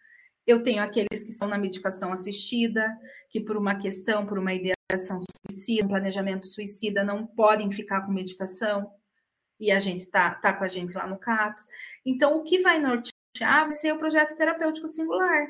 eu 0.46 0.62
tenho 0.62 0.82
aqueles 0.82 1.22
que 1.22 1.30
estão 1.30 1.48
na 1.48 1.58
medicação 1.58 2.12
assistida, 2.12 2.96
que 3.30 3.40
por 3.40 3.56
uma 3.56 3.76
questão, 3.76 4.26
por 4.26 4.38
uma 4.38 4.52
ideação 4.90 5.18
suicida, 5.20 5.84
um 5.84 5.88
planejamento 5.88 6.46
suicida, 6.46 7.04
não 7.04 7.26
podem 7.26 7.70
ficar 7.70 8.02
com 8.02 8.12
medicação, 8.12 8.90
e 9.60 9.70
a 9.70 9.78
gente 9.78 10.06
tá, 10.06 10.34
tá 10.34 10.52
com 10.52 10.64
a 10.64 10.68
gente 10.68 10.94
lá 10.94 11.06
no 11.06 11.18
CAPS. 11.18 11.66
Então, 12.06 12.36
o 12.36 12.44
que 12.44 12.60
vai 12.60 12.78
nortear 12.78 13.64
vai 13.64 13.72
ser 13.72 13.92
o 13.92 13.98
projeto 13.98 14.36
terapêutico 14.36 14.88
singular. 14.88 15.48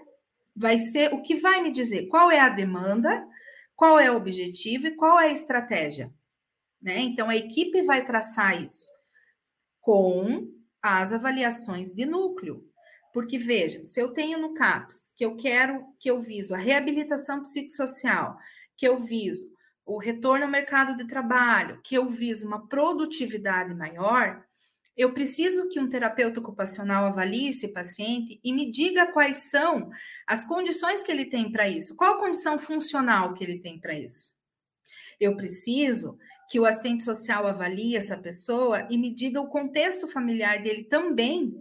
Vai 0.57 0.79
ser 0.79 1.13
o 1.13 1.23
que 1.23 1.37
vai 1.37 1.63
me 1.63 1.71
dizer 1.71 2.09
qual 2.09 2.31
é 2.31 2.41
a 2.41 2.49
demanda, 2.49 3.25
qual 3.77 3.99
é 3.99 4.11
o 4.11 4.17
objetivo 4.17 4.89
e 4.89 4.97
qual 4.97 5.21
é 5.21 5.27
a 5.27 5.33
estratégia. 5.33 6.13
Né? 6.81 6.99
Então, 6.99 7.29
a 7.29 7.37
equipe 7.37 7.83
vai 7.83 8.05
traçar 8.05 8.61
isso 8.61 8.91
com 9.81 10.51
as 10.83 11.13
avaliações 11.13 11.93
de 11.93 12.07
núcleo. 12.07 12.65
Porque, 13.13 13.39
veja, 13.39 13.85
se 13.85 14.01
eu 14.01 14.13
tenho 14.13 14.39
no 14.39 14.55
CAPS 14.55 15.13
que 15.17 15.25
eu 15.25 15.37
quero, 15.37 15.85
que 15.99 16.11
eu 16.11 16.21
viso 16.21 16.55
a 16.55 16.59
reabilitação 16.59 17.43
psicossocial, 17.43 18.37
que 18.79 18.87
eu 18.87 18.97
viso 18.97 19.53
o 19.85 19.99
retorno 19.99 20.45
ao 20.45 20.51
mercado 20.51 20.97
de 20.97 21.07
trabalho, 21.07 21.81
que 21.83 21.97
eu 21.97 22.09
viso 22.09 22.47
uma 22.47 22.69
produtividade 22.69 23.75
maior, 23.75 24.45
eu 24.97 25.13
preciso 25.13 25.69
que 25.69 25.81
um 25.81 25.89
terapeuta 25.89 26.41
ocupacional 26.41 27.07
avalie 27.07 27.49
esse 27.49 27.69
paciente 27.69 28.41
e 28.43 28.53
me 28.53 28.71
diga 28.71 29.13
quais 29.13 29.51
são 29.51 29.91
as 30.27 30.45
condições 30.45 31.03
que 31.03 31.11
ele 31.11 31.25
tem 31.25 31.51
para 31.51 31.69
isso, 31.69 31.97
qual 31.97 32.15
a 32.15 32.21
condição 32.21 32.59
funcional 32.59 33.35
que 33.35 33.43
ele 33.43 33.59
tem 33.59 33.81
para 33.81 33.95
isso. 33.99 34.35
Eu 35.19 35.37
preciso 35.37 36.19
que 36.49 36.61
o 36.61 36.65
assistente 36.65 37.03
social 37.03 37.47
avalie 37.47 37.97
essa 37.97 38.17
pessoa 38.17 38.87
e 38.91 38.97
me 38.97 39.15
diga 39.15 39.41
o 39.41 39.49
contexto 39.49 40.09
familiar 40.09 40.63
dele 40.63 40.85
também, 40.85 41.55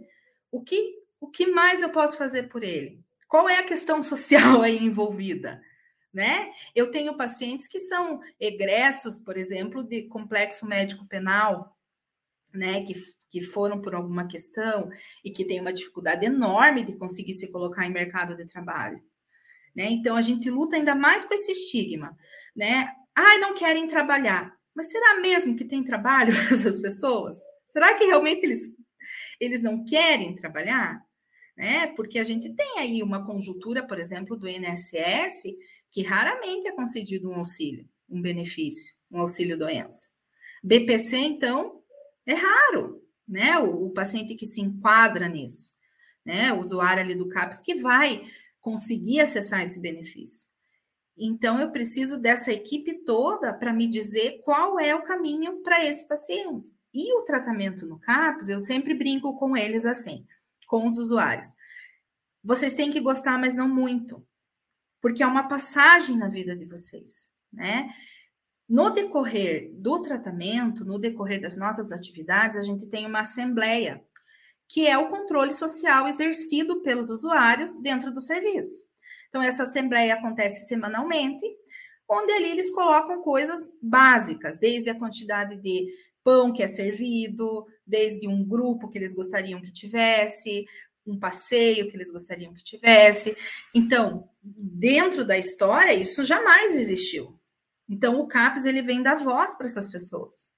o 0.50 0.62
que, 0.62 0.96
o 1.20 1.28
que 1.28 1.46
mais 1.46 1.82
eu 1.82 1.90
posso 1.90 2.16
fazer 2.16 2.44
por 2.44 2.62
ele? 2.62 3.00
Qual 3.26 3.48
é 3.48 3.58
a 3.58 3.66
questão 3.66 4.02
social 4.02 4.62
aí 4.62 4.82
envolvida? 4.84 5.62
Né? 6.12 6.50
Eu 6.74 6.90
tenho 6.90 7.16
pacientes 7.16 7.68
que 7.68 7.78
são 7.78 8.20
egressos, 8.40 9.18
por 9.18 9.36
exemplo, 9.36 9.84
de 9.84 10.04
complexo 10.04 10.66
médico 10.66 11.06
penal, 11.06 11.76
né, 12.52 12.82
que 12.82 12.94
que 13.30 13.40
foram 13.40 13.80
por 13.80 13.94
alguma 13.94 14.26
questão 14.26 14.90
e 15.24 15.30
que 15.30 15.44
têm 15.44 15.60
uma 15.60 15.72
dificuldade 15.72 16.24
enorme 16.24 16.82
de 16.82 16.96
conseguir 16.96 17.34
se 17.34 17.50
colocar 17.50 17.86
em 17.86 17.92
mercado 17.92 18.34
de 18.36 18.46
trabalho. 18.46 19.02
Né? 19.74 19.86
Então, 19.90 20.16
a 20.16 20.22
gente 20.22 20.50
luta 20.50 20.76
ainda 20.76 20.94
mais 20.94 21.24
com 21.24 21.34
esse 21.34 21.52
estigma. 21.52 22.16
Né? 22.56 22.90
Ai, 23.14 23.38
não 23.38 23.54
querem 23.54 23.86
trabalhar. 23.86 24.56
Mas 24.74 24.90
será 24.90 25.20
mesmo 25.20 25.56
que 25.56 25.64
tem 25.64 25.84
trabalho 25.84 26.32
para 26.34 26.54
essas 26.54 26.80
pessoas? 26.80 27.38
Será 27.68 27.94
que 27.94 28.06
realmente 28.06 28.44
eles, 28.44 28.72
eles 29.38 29.62
não 29.62 29.84
querem 29.84 30.34
trabalhar? 30.34 31.04
Né? 31.56 31.88
Porque 31.88 32.18
a 32.18 32.24
gente 32.24 32.54
tem 32.54 32.78
aí 32.78 33.02
uma 33.02 33.26
conjuntura, 33.26 33.86
por 33.86 33.98
exemplo, 33.98 34.36
do 34.36 34.48
INSS, 34.48 35.54
que 35.90 36.02
raramente 36.02 36.68
é 36.68 36.72
concedido 36.72 37.30
um 37.30 37.34
auxílio, 37.34 37.88
um 38.08 38.20
benefício, 38.20 38.94
um 39.10 39.20
auxílio 39.20 39.58
doença. 39.58 40.08
BPC, 40.62 41.16
então, 41.16 41.82
é 42.26 42.34
raro 42.34 42.98
né? 43.28 43.58
O, 43.58 43.86
o 43.86 43.90
paciente 43.90 44.34
que 44.34 44.46
se 44.46 44.60
enquadra 44.60 45.28
nisso, 45.28 45.74
né? 46.24 46.52
O 46.52 46.60
usuário 46.60 47.02
ali 47.02 47.14
do 47.14 47.28
CAPS 47.28 47.60
que 47.60 47.74
vai 47.74 48.24
conseguir 48.60 49.20
acessar 49.20 49.62
esse 49.62 49.78
benefício. 49.78 50.48
Então, 51.16 51.60
eu 51.60 51.70
preciso 51.70 52.18
dessa 52.18 52.52
equipe 52.52 53.04
toda 53.04 53.52
para 53.52 53.72
me 53.72 53.86
dizer 53.88 54.40
qual 54.44 54.78
é 54.78 54.94
o 54.94 55.02
caminho 55.02 55.60
para 55.62 55.84
esse 55.84 56.06
paciente. 56.06 56.72
E 56.94 57.12
o 57.18 57.22
tratamento 57.22 57.86
no 57.86 57.98
CAPS, 57.98 58.48
eu 58.48 58.60
sempre 58.60 58.94
brinco 58.94 59.36
com 59.36 59.56
eles 59.56 59.84
assim, 59.84 60.26
com 60.66 60.86
os 60.86 60.96
usuários. 60.96 61.54
Vocês 62.42 62.72
têm 62.72 62.90
que 62.90 63.00
gostar, 63.00 63.36
mas 63.36 63.54
não 63.54 63.68
muito, 63.68 64.24
porque 65.00 65.22
é 65.22 65.26
uma 65.26 65.48
passagem 65.48 66.16
na 66.16 66.28
vida 66.28 66.56
de 66.56 66.64
vocês, 66.64 67.30
né? 67.52 67.88
No 68.68 68.90
decorrer 68.90 69.70
do 69.72 70.02
tratamento, 70.02 70.84
no 70.84 70.98
decorrer 70.98 71.40
das 71.40 71.56
nossas 71.56 71.90
atividades, 71.90 72.58
a 72.58 72.62
gente 72.62 72.86
tem 72.86 73.06
uma 73.06 73.20
assembleia, 73.20 74.04
que 74.68 74.86
é 74.86 74.98
o 74.98 75.08
controle 75.08 75.54
social 75.54 76.06
exercido 76.06 76.82
pelos 76.82 77.08
usuários 77.08 77.80
dentro 77.80 78.12
do 78.12 78.20
serviço. 78.20 78.86
Então, 79.28 79.42
essa 79.42 79.62
assembleia 79.62 80.14
acontece 80.14 80.66
semanalmente, 80.66 81.46
onde 82.08 82.32
ali 82.32 82.50
eles 82.50 82.70
colocam 82.70 83.22
coisas 83.22 83.70
básicas, 83.82 84.58
desde 84.58 84.90
a 84.90 84.98
quantidade 84.98 85.56
de 85.62 85.86
pão 86.22 86.52
que 86.52 86.62
é 86.62 86.66
servido, 86.66 87.66
desde 87.86 88.28
um 88.28 88.44
grupo 88.44 88.88
que 88.90 88.98
eles 88.98 89.14
gostariam 89.14 89.62
que 89.62 89.72
tivesse, 89.72 90.66
um 91.10 91.18
passeio 91.18 91.88
que 91.88 91.96
eles 91.96 92.10
gostariam 92.10 92.52
que 92.52 92.62
tivesse. 92.62 93.36
Então, 93.74 94.28
dentro 94.42 95.24
da 95.24 95.38
história, 95.38 95.94
isso 95.94 96.24
jamais 96.24 96.76
existiu. 96.76 97.38
Então, 97.88 98.20
o 98.20 98.26
CAPES 98.26 98.66
ele 98.66 98.82
vem 98.82 99.02
dar 99.02 99.16
voz 99.16 99.56
para 99.56 99.66
essas 99.66 99.88
pessoas, 99.88 100.48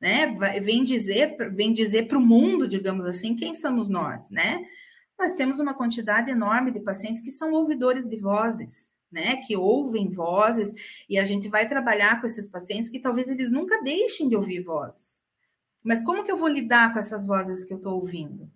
né? 0.00 0.36
Vem 0.60 0.82
dizer, 0.82 1.36
vem 1.52 1.72
dizer 1.72 2.08
para 2.08 2.18
o 2.18 2.20
mundo, 2.20 2.66
digamos 2.66 3.06
assim, 3.06 3.36
quem 3.36 3.54
somos 3.54 3.88
nós, 3.88 4.30
né? 4.30 4.60
Nós 5.18 5.34
temos 5.34 5.60
uma 5.60 5.74
quantidade 5.74 6.30
enorme 6.30 6.72
de 6.72 6.80
pacientes 6.80 7.22
que 7.22 7.30
são 7.30 7.52
ouvidores 7.52 8.08
de 8.08 8.16
vozes, 8.16 8.90
né? 9.10 9.36
Que 9.36 9.56
ouvem 9.56 10.10
vozes 10.10 10.74
e 11.08 11.18
a 11.18 11.24
gente 11.24 11.48
vai 11.48 11.68
trabalhar 11.68 12.20
com 12.20 12.26
esses 12.26 12.46
pacientes 12.46 12.90
que 12.90 13.00
talvez 13.00 13.28
eles 13.28 13.50
nunca 13.50 13.80
deixem 13.82 14.28
de 14.28 14.36
ouvir 14.36 14.62
vozes. 14.62 15.20
Mas 15.82 16.02
como 16.02 16.24
que 16.24 16.30
eu 16.30 16.36
vou 16.36 16.48
lidar 16.48 16.92
com 16.92 16.98
essas 16.98 17.24
vozes 17.24 17.64
que 17.64 17.72
eu 17.72 17.78
estou 17.78 17.94
ouvindo? 17.94 18.50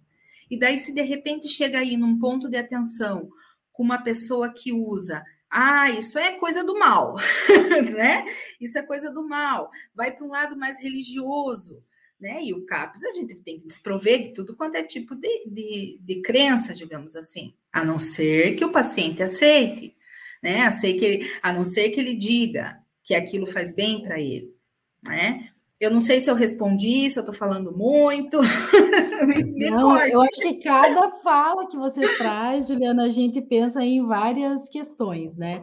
E 0.51 0.59
daí, 0.59 0.79
se 0.79 0.93
de 0.93 1.03
repente 1.03 1.49
chega 1.49 1.79
aí 1.79 1.97
num 1.97 2.19
ponto 2.19 2.49
de 2.49 2.57
atenção 2.57 3.29
com 3.73 3.83
uma 3.83 4.03
pessoa 4.03 4.53
que 4.53 4.73
usa 4.73 5.25
ah, 5.55 5.91
isso 5.91 6.19
é 6.19 6.39
coisa 6.39 6.65
do 6.65 6.79
mal, 6.79 7.15
né? 7.95 8.25
Isso 8.59 8.79
é 8.79 8.83
coisa 8.83 9.13
do 9.13 9.29
mal. 9.29 9.71
Vai 9.95 10.11
para 10.11 10.25
um 10.25 10.31
lado 10.31 10.57
mais 10.57 10.81
religioso, 10.81 11.85
né? 12.19 12.43
E 12.43 12.55
o 12.55 12.65
CAPS 12.65 13.03
a 13.05 13.13
gente 13.13 13.35
tem 13.35 13.61
que 13.61 13.67
desprover 13.67 14.23
de 14.23 14.33
tudo 14.33 14.57
quanto 14.57 14.77
é 14.77 14.83
tipo 14.83 15.15
de, 15.15 15.45
de, 15.47 15.99
de 16.01 16.23
crença, 16.23 16.73
digamos 16.73 17.15
assim, 17.15 17.55
a 17.71 17.85
não 17.85 17.99
ser 17.99 18.57
que 18.57 18.65
o 18.65 18.73
paciente 18.73 19.23
aceite, 19.23 19.95
né? 20.43 20.63
A, 20.63 20.73
ser 20.73 20.95
que 20.95 21.05
ele, 21.05 21.33
a 21.43 21.53
não 21.53 21.67
ser 21.67 21.91
que 21.91 22.01
ele 22.01 22.17
diga 22.17 22.83
que 23.05 23.15
aquilo 23.15 23.47
faz 23.47 23.75
bem 23.75 24.03
para 24.03 24.19
ele, 24.19 24.57
né? 25.05 25.52
Eu 25.83 25.91
não 25.91 25.99
sei 25.99 26.21
se 26.21 26.31
eu 26.31 26.37
respondi, 26.37 27.11
se 27.11 27.19
eu 27.19 27.23
estou 27.23 27.35
falando 27.35 27.77
muito. 27.77 28.39
não, 29.69 29.97
eu 30.07 30.23
acho 30.23 30.41
que 30.41 30.61
cada 30.63 31.11
fala 31.25 31.67
que 31.67 31.77
você 31.77 32.07
traz, 32.17 32.69
Juliana, 32.69 33.07
a 33.07 33.11
gente 33.11 33.41
pensa 33.41 33.83
em 33.83 34.07
várias 34.07 34.69
questões, 34.69 35.37
né? 35.37 35.61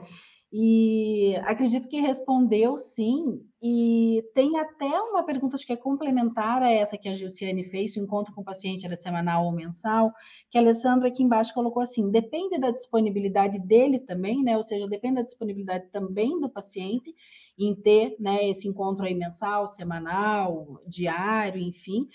E 0.51 1.35
acredito 1.43 1.87
que 1.87 2.01
respondeu 2.01 2.77
sim. 2.77 3.45
E 3.61 4.23
tem 4.33 4.57
até 4.57 4.87
uma 4.87 5.23
pergunta, 5.23 5.55
acho 5.55 5.65
que 5.65 5.73
é 5.73 5.77
complementar 5.77 6.63
a 6.63 6.71
essa 6.71 6.97
que 6.97 7.07
a 7.07 7.13
Gilciane 7.13 7.63
fez, 7.65 7.95
o 7.95 7.99
encontro 7.99 8.33
com 8.33 8.41
o 8.41 8.45
paciente 8.45 8.85
era 8.85 8.95
semanal 8.95 9.45
ou 9.45 9.51
mensal, 9.51 10.11
que 10.49 10.57
a 10.57 10.61
Alessandra 10.61 11.09
aqui 11.09 11.21
embaixo 11.21 11.53
colocou 11.53 11.83
assim: 11.83 12.09
depende 12.09 12.57
da 12.57 12.71
disponibilidade 12.71 13.59
dele 13.59 13.99
também, 13.99 14.43
né? 14.43 14.57
Ou 14.57 14.63
seja, 14.63 14.87
depende 14.87 15.15
da 15.15 15.21
disponibilidade 15.23 15.87
também 15.91 16.39
do 16.39 16.49
paciente 16.49 17.13
em 17.59 17.75
ter 17.75 18.15
né, 18.19 18.49
esse 18.49 18.67
encontro 18.67 19.05
aí 19.05 19.13
mensal, 19.13 19.67
semanal, 19.67 20.81
diário, 20.87 21.61
enfim. 21.61 22.07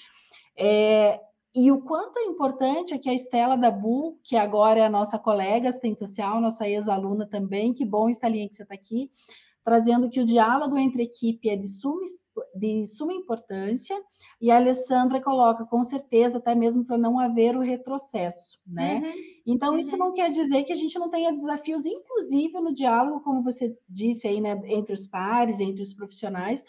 É, 0.57 1.21
e 1.55 1.71
o 1.71 1.81
quanto 1.81 2.19
é 2.19 2.25
importante 2.25 2.93
é 2.93 2.99
que 2.99 3.09
a 3.09 3.15
Estela 3.15 3.57
da 3.57 3.71
Bu, 3.71 4.19
que 4.25 4.37
agora 4.37 4.81
é 4.81 4.87
a 4.87 4.91
nossa 4.91 5.19
colega 5.19 5.69
assistente 5.69 6.01
social, 6.01 6.41
nossa 6.41 6.69
ex-aluna 6.69 7.27
também, 7.27 7.73
que 7.73 7.85
bom, 7.85 8.09
Estelinha, 8.09 8.49
que 8.49 8.57
você 8.57 8.65
está 8.65 8.75
aqui, 8.75 9.09
trazendo 9.65 10.11
que 10.11 10.21
o 10.21 10.27
diálogo 10.27 10.77
entre 10.77 11.05
equipe 11.05 11.49
é 11.49 11.57
de 11.57 11.67
suma, 11.67 12.03
de 12.55 12.85
suma 12.85 13.15
importância, 13.15 13.97
e 14.41 14.51
a 14.51 14.57
Alessandra 14.57 15.23
coloca, 15.23 15.65
com 15.65 15.83
certeza, 15.85 16.39
até 16.39 16.55
mesmo 16.55 16.85
para 16.85 16.99
não 16.99 17.19
haver 17.19 17.57
o 17.57 17.61
retrocesso, 17.61 18.59
né? 18.67 18.97
Uhum, 18.97 19.13
então, 19.47 19.73
uhum. 19.75 19.79
isso 19.79 19.97
não 19.97 20.13
quer 20.13 20.31
dizer 20.31 20.65
que 20.65 20.73
a 20.73 20.77
gente 20.77 20.99
não 20.99 21.09
tenha 21.09 21.33
desafios, 21.33 21.87
inclusive 21.87 22.61
no 22.61 22.75
diálogo, 22.75 23.21
como 23.21 23.43
você 23.43 23.75
disse 23.89 24.27
aí, 24.27 24.41
né, 24.41 24.61
entre 24.67 24.93
os 24.93 25.07
pares, 25.07 25.61
entre 25.61 25.83
os 25.83 25.95
profissionais, 25.95 26.65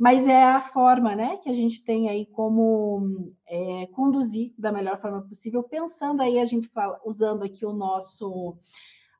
mas 0.00 0.26
é 0.26 0.42
a 0.42 0.62
forma, 0.62 1.14
né, 1.14 1.36
que 1.42 1.50
a 1.50 1.54
gente 1.54 1.84
tem 1.84 2.08
aí 2.08 2.24
como 2.24 3.34
é, 3.46 3.86
conduzir 3.92 4.54
da 4.56 4.72
melhor 4.72 4.98
forma 4.98 5.20
possível, 5.20 5.62
pensando 5.62 6.22
aí, 6.22 6.38
a 6.38 6.44
gente 6.46 6.68
fala, 6.68 6.98
usando 7.04 7.44
aqui 7.44 7.66
o 7.66 7.74
nosso 7.74 8.56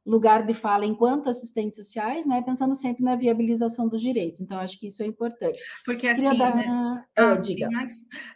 lugar 0.06 0.46
de 0.46 0.54
fala 0.54 0.86
enquanto 0.86 1.28
assistentes 1.28 1.76
sociais, 1.76 2.24
né, 2.24 2.40
pensando 2.40 2.74
sempre 2.74 3.04
na 3.04 3.14
viabilização 3.14 3.86
dos 3.86 4.00
direitos. 4.00 4.40
Então, 4.40 4.58
acho 4.58 4.80
que 4.80 4.86
isso 4.86 5.02
é 5.02 5.06
importante. 5.06 5.58
Porque 5.84 6.08
assim, 6.08 6.34
dar... 6.38 6.56
né? 6.56 7.04
ah, 7.14 7.34
diga. 7.36 7.68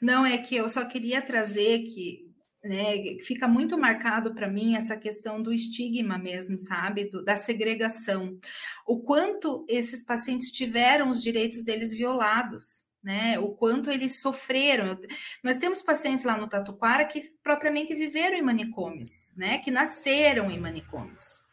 Não, 0.03 0.27
é 0.27 0.37
que 0.37 0.55
eu 0.55 0.69
só 0.69 0.85
queria 0.85 1.23
trazer 1.23 1.79
que 1.85 2.24
né, 2.65 3.19
fica 3.23 3.47
muito 3.47 3.77
marcado 3.77 4.35
para 4.35 4.49
mim 4.49 4.75
essa 4.75 4.97
questão 4.97 5.43
do 5.43 5.53
estigma 5.53 6.17
mesmo, 6.17 6.59
sabe, 6.59 7.05
do, 7.05 7.23
da 7.23 7.37
segregação. 7.37 8.39
O 8.87 9.01
quanto 9.01 9.67
esses 9.69 10.03
pacientes 10.03 10.51
tiveram 10.51 11.11
os 11.11 11.23
direitos 11.23 11.63
deles 11.63 11.93
violados, 11.93 12.83
né? 13.03 13.39
O 13.39 13.51
quanto 13.51 13.91
eles 13.91 14.19
sofreram. 14.21 14.99
Nós 15.43 15.59
temos 15.59 15.83
pacientes 15.83 16.25
lá 16.25 16.39
no 16.39 16.49
Tatuquara 16.49 17.05
que 17.05 17.31
propriamente 17.43 17.95
viveram 17.95 18.39
em 18.39 18.43
manicômios, 18.43 19.29
né? 19.37 19.59
Que 19.59 19.71
nasceram 19.71 20.51
em 20.51 20.59
manicômios. 20.59 21.45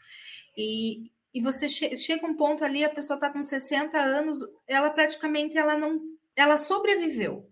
E, 0.58 1.12
e 1.34 1.42
você 1.42 1.68
che 1.68 1.98
chega 1.98 2.26
um 2.26 2.38
ponto 2.38 2.64
ali, 2.64 2.86
a 2.86 2.90
pessoa 2.90 3.16
está 3.16 3.30
com 3.30 3.44
60 3.44 3.98
anos, 3.98 4.40
ela 4.66 4.90
praticamente 4.90 5.58
ela 5.58 5.78
não, 5.78 6.00
ela 6.38 6.56
sobreviveu, 6.56 7.52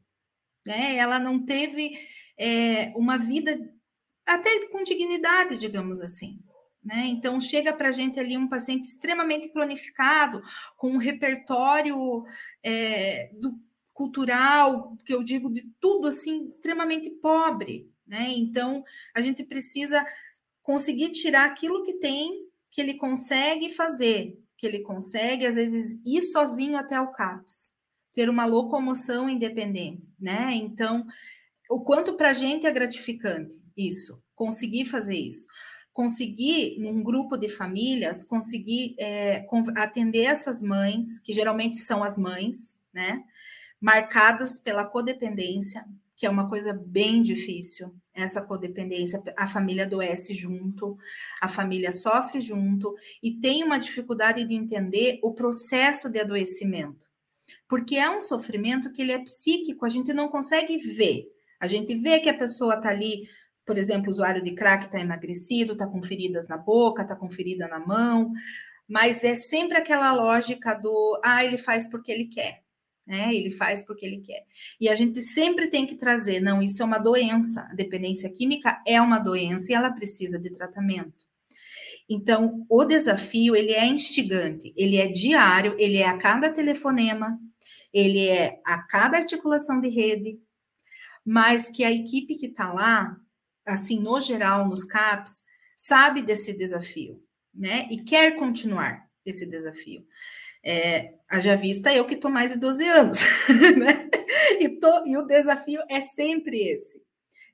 né? 0.65 0.95
Ela 0.95 1.19
não 1.19 1.45
teve 1.45 2.00
é, 2.39 2.93
uma 2.95 3.17
vida 3.17 3.69
até 4.25 4.67
com 4.67 4.84
dignidade, 4.84 5.58
digamos 5.58 5.99
assim. 5.99 6.39
Né? 6.84 7.08
Então, 7.08 7.39
chega 7.39 7.73
para 7.73 7.89
a 7.89 7.91
gente 7.91 8.19
ali 8.19 8.38
um 8.38 8.47
paciente 8.47 8.88
extremamente 8.88 9.49
cronificado, 9.49 10.41
com 10.78 10.91
um 10.91 10.97
repertório 10.97 12.23
é, 12.63 13.32
do, 13.34 13.60
cultural, 13.93 14.97
que 15.06 15.13
eu 15.13 15.23
digo 15.23 15.52
de 15.52 15.63
tudo 15.80 16.08
assim, 16.08 16.47
extremamente 16.47 17.10
pobre. 17.10 17.91
Né? 18.08 18.30
Então, 18.30 18.84
a 19.13 19.21
gente 19.21 19.43
precisa 19.43 20.06
conseguir 20.63 21.10
tirar 21.10 21.45
aquilo 21.45 21.84
que 21.84 21.95
tem, 21.95 22.47
que 22.71 22.80
ele 22.80 22.93
consegue 22.93 23.69
fazer, 23.69 24.39
que 24.58 24.65
ele 24.65 24.80
consegue, 24.80 25.45
às 25.45 25.56
vezes, 25.56 25.99
ir 26.06 26.21
sozinho 26.21 26.78
até 26.78 26.99
o 26.99 27.12
CAPS, 27.12 27.71
ter 28.13 28.30
uma 28.30 28.45
locomoção 28.45 29.30
independente. 29.30 30.10
Né? 30.19 30.52
Então, 30.54 31.06
o 31.70 31.82
quanto 31.82 32.16
para 32.16 32.32
a 32.32 32.34
gente 32.34 32.68
é 32.68 32.72
gratificante 32.72 33.64
isso, 33.78 34.22
conseguir 34.36 34.86
fazer 34.86 35.16
isso 35.16 35.48
conseguir, 36.00 36.80
num 36.80 37.04
grupo 37.04 37.36
de 37.36 37.50
famílias, 37.50 38.24
conseguir 38.24 38.96
é, 38.98 39.46
atender 39.76 40.24
essas 40.24 40.62
mães, 40.62 41.20
que 41.20 41.34
geralmente 41.34 41.76
são 41.76 42.06
as 42.06 42.18
mães, 42.18 42.80
né? 42.94 43.22
Marcadas 43.82 44.58
pela 44.58 44.86
codependência, 44.86 45.86
que 46.16 46.26
é 46.26 46.30
uma 46.30 46.48
coisa 46.48 46.72
bem 46.72 47.22
difícil, 47.22 47.94
essa 48.14 48.42
codependência, 48.42 49.22
a 49.38 49.46
família 49.46 49.84
adoece 49.84 50.34
junto, 50.34 50.98
a 51.42 51.50
família 51.50 51.92
sofre 51.92 52.40
junto 52.40 52.96
e 53.22 53.34
tem 53.34 53.62
uma 53.62 53.78
dificuldade 53.78 54.46
de 54.46 54.54
entender 54.54 55.20
o 55.22 55.34
processo 55.34 56.10
de 56.10 56.20
adoecimento. 56.20 57.10
Porque 57.68 57.98
é 57.98 58.10
um 58.10 58.22
sofrimento 58.22 58.94
que 58.94 59.02
ele 59.02 59.12
é 59.12 59.20
psíquico, 59.20 59.86
a 59.86 59.90
gente 59.90 60.14
não 60.14 60.30
consegue 60.30 60.78
ver. 60.78 61.26
A 61.60 61.67
gente 61.67 61.95
vê 61.95 62.19
que 62.19 62.30
a 62.30 62.38
pessoa 62.38 62.76
está 62.76 62.89
ali 62.89 63.28
por 63.69 63.78
exemplo, 63.78 64.08
o 64.08 64.10
usuário 64.10 64.41
de 64.43 64.56
crack 64.56 64.86
está 64.86 65.00
emagrecido, 65.00 65.74
está 65.74 65.86
com 65.86 66.02
feridas 66.02 66.48
na 66.48 66.58
boca, 66.58 67.04
está 67.04 67.15
com 67.15 67.30
ferida 67.30 67.67
na 67.67 67.78
mão, 67.78 68.32
mas 68.88 69.24
é 69.24 69.36
sempre 69.36 69.78
aquela 69.78 70.12
lógica 70.12 70.74
do 70.74 71.22
ah, 71.24 71.45
ele 71.45 71.60
faz 71.60 71.86
porque 71.88 72.12
ele 72.12 72.26
quer, 72.26 72.63
né? 73.06 73.32
Ele 73.32 73.52
faz 73.52 73.84
porque 73.84 74.08
ele 74.08 74.22
quer. 74.22 74.43
E 74.82 74.89
a 74.89 74.95
gente 74.95 75.22
sempre 75.22 75.67
tem 75.67 75.86
que 75.86 75.93
trazer, 75.93 76.39
não, 76.39 76.63
isso 76.63 76.82
é 76.82 76.86
uma 76.86 76.98
doença. 76.98 77.62
A 77.69 77.76
dependência 77.76 78.28
química 78.34 78.82
é 78.88 79.00
uma 79.00 79.19
doença 79.19 79.72
e 79.72 79.76
ela 79.76 79.91
precisa 79.91 80.39
de 80.39 80.50
tratamento. 80.50 81.28
Então, 82.10 82.65
o 82.67 82.84
desafio, 82.84 83.56
ele 83.56 83.74
é 83.74 83.86
instigante, 83.86 84.74
ele 84.76 84.98
é 84.98 85.06
diário, 85.06 85.76
ele 85.78 85.98
é 85.98 86.08
a 86.08 86.17
cada 86.17 86.52
telefonema, 86.52 87.39
ele 87.93 88.28
é 88.28 88.60
a 88.65 88.82
cada 88.82 89.19
articulação 89.19 89.80
de 89.80 89.89
rede, 89.89 90.39
mas 91.30 91.70
que 91.70 91.84
a 91.84 91.92
equipe 91.92 92.34
que 92.34 92.48
está 92.48 92.74
lá, 92.74 93.15
assim, 93.63 94.00
no 94.00 94.20
geral, 94.20 94.68
nos 94.68 94.84
CAPs, 94.84 95.44
sabe 95.78 96.24
desse 96.24 96.52
desafio, 96.54 97.24
né? 97.54 97.88
E 97.92 98.04
quer 98.04 98.36
continuar 98.36 99.08
esse 99.24 99.46
desafio. 99.46 100.04
É, 100.63 101.13
haja 101.30 101.56
vista 101.56 101.94
eu 101.94 102.04
que 102.08 102.15
estou 102.15 102.32
mais 102.32 102.52
de 102.52 102.58
12 102.58 102.84
anos, 102.84 103.20
né? 103.78 104.10
E, 104.60 104.70
tô, 104.80 105.06
e, 105.06 105.15
o 105.18 105.22
desafio 105.22 105.80
é 105.88 106.02
sempre 106.02 106.68
esse, 106.68 107.00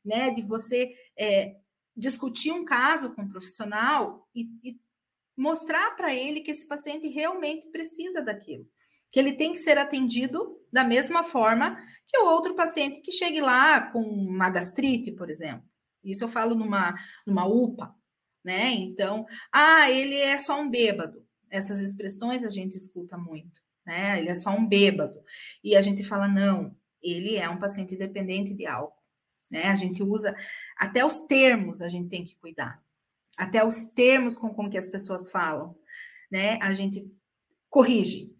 né? 0.05 0.31
De 0.31 0.41
você 0.41 0.95
é, 1.19 1.57
discutir 1.97 2.53
um 2.53 2.63
caso 2.63 3.13
com 3.13 3.23
um 3.23 3.29
profissional 3.29 4.25
e, 4.33 4.47
e 4.63 4.79
mostrar 5.35 5.97
para 5.97 6.15
ele 6.15 6.39
que 6.39 6.51
esse 6.51 6.65
paciente 6.65 7.09
realmente 7.09 7.67
precisa 7.67 8.21
daquilo. 8.21 8.65
Que 9.15 9.19
ele 9.21 9.31
tem 9.31 9.53
que 9.53 9.59
ser 9.59 9.77
atendido 9.77 10.59
da 10.69 10.83
mesma 10.83 11.23
forma 11.23 11.77
que 12.05 12.17
o 12.17 12.25
outro 12.25 12.53
paciente 12.53 12.99
que 12.99 13.13
chegue 13.13 13.39
lá 13.39 13.89
com 13.89 14.01
uma 14.01 14.49
gastrite, 14.49 15.09
por 15.13 15.29
exemplo. 15.29 15.63
Isso 16.03 16.25
eu 16.25 16.27
falo 16.27 16.53
numa, 16.53 16.93
numa 17.25 17.47
UPA, 17.47 17.95
né? 18.43 18.73
Então, 18.73 19.25
ah, 19.53 19.89
ele 19.89 20.15
é 20.15 20.37
só 20.37 20.59
um 20.59 20.69
bêbado. 20.69 21.25
Essas 21.49 21.79
expressões 21.79 22.43
a 22.43 22.49
gente 22.49 22.75
escuta 22.75 23.17
muito, 23.17 23.61
né? 23.85 24.19
Ele 24.19 24.27
é 24.27 24.35
só 24.35 24.49
um 24.49 24.67
bêbado. 24.67 25.23
E 25.63 25.77
a 25.77 25.81
gente 25.81 26.03
fala, 26.03 26.27
não, 26.27 26.75
ele 27.01 27.37
é 27.37 27.47
um 27.47 27.57
paciente 27.57 27.95
dependente 27.95 28.53
de 28.53 28.65
álcool, 28.65 29.01
né? 29.49 29.67
A 29.67 29.75
gente 29.75 30.03
usa, 30.03 30.35
até 30.77 31.05
os 31.05 31.21
termos 31.21 31.81
a 31.81 31.87
gente 31.87 32.09
tem 32.09 32.25
que 32.25 32.35
cuidar. 32.35 32.83
Até 33.37 33.65
os 33.65 33.85
termos 33.85 34.35
com, 34.35 34.53
com 34.53 34.69
que 34.69 34.77
as 34.77 34.89
pessoas 34.89 35.31
falam, 35.31 35.73
né? 36.29 36.59
A 36.61 36.73
gente 36.73 37.09
corrige. 37.69 38.34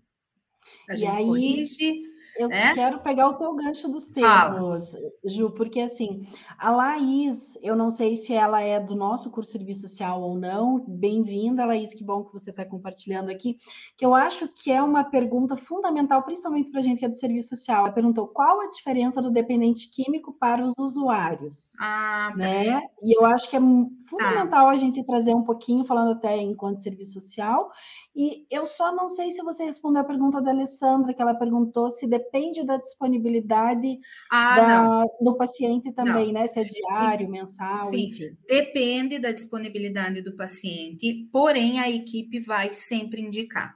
A 0.90 0.96
gente 0.96 1.18
aí... 1.18 1.26
corrige 1.26 2.16
eu 2.38 2.52
é? 2.52 2.74
quero 2.74 3.00
pegar 3.00 3.30
o 3.30 3.36
teu 3.36 3.56
gancho 3.56 3.88
dos 3.88 4.08
termos, 4.08 4.92
Fala. 4.92 5.10
Ju, 5.24 5.52
porque 5.52 5.80
assim, 5.80 6.22
a 6.60 6.70
Laís, 6.70 7.58
eu 7.62 7.78
não 7.78 7.90
sei 7.90 8.16
se 8.16 8.34
ela 8.34 8.62
é 8.62 8.78
do 8.78 8.94
nosso 8.94 9.32
curso 9.32 9.52
de 9.52 9.58
serviço 9.58 9.82
social 9.88 10.22
ou 10.22 10.38
não. 10.38 10.84
Bem-vinda, 10.86 11.66
Laís, 11.66 11.94
que 11.94 12.04
bom 12.04 12.26
que 12.26 12.34
você 12.34 12.50
está 12.50 12.66
compartilhando 12.66 13.30
aqui. 13.30 13.56
Que 13.98 14.06
eu 14.06 14.14
acho 14.14 14.50
que 14.50 14.70
é 14.70 14.84
uma 14.84 15.06
pergunta 15.06 15.56
fundamental, 15.56 16.24
principalmente 16.24 16.70
para 16.72 16.82
a 16.82 16.84
gente 16.84 17.00
que 17.00 17.06
é 17.06 17.10
do 17.10 17.18
serviço 17.18 17.56
social. 17.56 17.86
Ela 17.86 17.94
perguntou 17.94 18.28
qual 18.28 18.60
a 18.60 18.70
diferença 18.70 19.22
do 19.22 19.32
dependente 19.32 19.90
químico 19.90 20.34
para 20.34 20.66
os 20.66 20.74
usuários. 20.78 21.72
Ah, 21.80 22.34
tá. 22.38 22.38
né? 22.38 22.82
E 23.02 23.18
eu 23.18 23.26
acho 23.26 23.50
que 23.50 23.56
é 23.56 23.62
tá. 23.62 23.66
fundamental 24.10 24.66
tá. 24.66 24.72
a 24.72 24.76
gente 24.76 25.06
trazer 25.06 25.34
um 25.34 25.44
pouquinho, 25.44 25.86
falando 25.86 26.12
até 26.12 26.36
enquanto 26.38 26.82
serviço 26.82 27.14
social, 27.14 27.72
e 28.16 28.48
eu 28.50 28.66
só 28.66 28.96
não 28.96 29.10
sei 29.10 29.30
se 29.30 29.44
você 29.44 29.66
respondeu 29.66 30.02
a 30.02 30.06
pergunta 30.06 30.42
da 30.42 30.52
Alessandra, 30.52 31.14
que 31.14 31.22
ela 31.22 31.36
perguntou 31.36 31.90
se 31.90 32.08
depende 32.08 32.66
da 32.66 32.78
disponibilidade 32.78 34.00
ah, 34.32 34.62
da, 34.62 35.06
do 35.20 35.36
paciente 35.36 35.92
também, 35.92 36.32
não. 36.32 36.40
né? 36.40 36.48
Se 36.48 36.62
é 36.62 36.64
diário, 36.64 37.30
mensal, 37.30 37.90
Sim, 37.90 38.06
enfim. 38.06 38.38
Depende 38.48 39.20
da 39.20 39.34
disponibilidade 39.34 40.22
do 40.22 40.34
paciente, 40.34 41.28
porém 41.30 41.82
a 41.82 41.90
equipe 41.90 42.40
vai 42.40 42.74
sempre 42.74 43.22
indicar. 43.22 43.76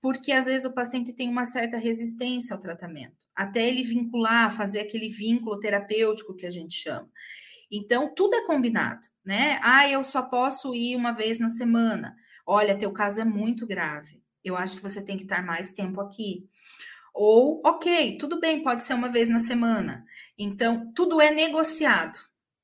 Porque 0.00 0.30
às 0.30 0.46
vezes 0.46 0.64
o 0.64 0.72
paciente 0.72 1.12
tem 1.12 1.28
uma 1.28 1.44
certa 1.44 1.76
resistência 1.76 2.54
ao 2.54 2.60
tratamento, 2.60 3.16
até 3.34 3.66
ele 3.66 3.82
vincular, 3.82 4.56
fazer 4.56 4.78
aquele 4.78 5.08
vínculo 5.08 5.58
terapêutico 5.58 6.36
que 6.36 6.46
a 6.46 6.50
gente 6.50 6.74
chama. 6.74 7.10
Então, 7.68 8.14
tudo 8.14 8.36
é 8.36 8.46
combinado, 8.46 9.08
né? 9.24 9.58
Ah, 9.60 9.90
eu 9.90 10.04
só 10.04 10.22
posso 10.22 10.72
ir 10.72 10.94
uma 10.94 11.10
vez 11.10 11.40
na 11.40 11.48
semana 11.48 12.14
olha, 12.46 12.78
teu 12.78 12.92
caso 12.92 13.20
é 13.20 13.24
muito 13.24 13.66
grave, 13.66 14.22
eu 14.44 14.56
acho 14.56 14.76
que 14.76 14.82
você 14.82 15.02
tem 15.02 15.16
que 15.16 15.24
estar 15.24 15.44
mais 15.44 15.72
tempo 15.72 16.00
aqui. 16.00 16.48
Ou, 17.12 17.60
ok, 17.64 18.16
tudo 18.18 18.38
bem, 18.38 18.62
pode 18.62 18.82
ser 18.82 18.94
uma 18.94 19.08
vez 19.08 19.28
na 19.28 19.38
semana. 19.38 20.04
Então, 20.38 20.92
tudo 20.94 21.20
é 21.20 21.30
negociado, 21.30 22.18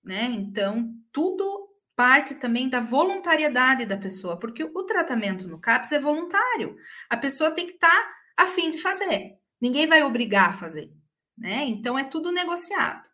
né? 0.05 0.25
Então, 0.25 0.95
tudo 1.11 1.71
parte 1.97 2.35
também 2.35 2.69
da 2.69 2.81
voluntariedade 2.81 3.87
da 3.87 3.97
pessoa, 3.97 4.39
porque 4.39 4.63
o 4.63 4.83
tratamento 4.85 5.49
no 5.49 5.59
CAPS 5.59 5.93
é 5.93 5.99
voluntário. 5.99 6.77
A 7.09 7.17
pessoa 7.17 7.51
tem 7.51 7.67
que 7.67 7.75
estar 7.75 8.15
a 8.37 8.47
fim 8.47 8.71
de 8.71 8.79
fazer. 8.79 9.39
Ninguém 9.61 9.87
vai 9.87 10.03
obrigar 10.03 10.51
a 10.51 10.53
fazer, 10.53 10.93
né? 11.37 11.65
Então, 11.65 11.99
é 11.99 12.05
tudo 12.05 12.31
negociado. 12.31 13.09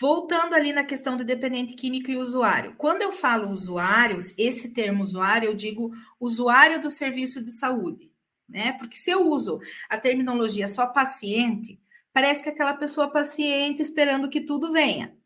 Voltando 0.00 0.54
ali 0.54 0.72
na 0.72 0.82
questão 0.82 1.16
do 1.16 1.24
dependente 1.24 1.74
químico 1.74 2.10
e 2.10 2.16
usuário. 2.16 2.74
Quando 2.76 3.02
eu 3.02 3.12
falo 3.12 3.50
usuários, 3.50 4.34
esse 4.36 4.70
termo 4.70 5.04
usuário, 5.04 5.48
eu 5.48 5.54
digo 5.54 5.92
usuário 6.18 6.80
do 6.80 6.90
serviço 6.90 7.42
de 7.42 7.52
saúde, 7.52 8.12
né? 8.48 8.72
Porque 8.72 8.96
se 8.96 9.10
eu 9.10 9.26
uso 9.28 9.60
a 9.88 9.96
terminologia 9.96 10.66
só 10.66 10.88
paciente, 10.88 11.80
parece 12.12 12.42
que 12.42 12.48
é 12.48 12.52
aquela 12.52 12.74
pessoa 12.74 13.08
paciente 13.08 13.82
esperando 13.82 14.28
que 14.28 14.40
tudo 14.40 14.72
venha. 14.72 15.16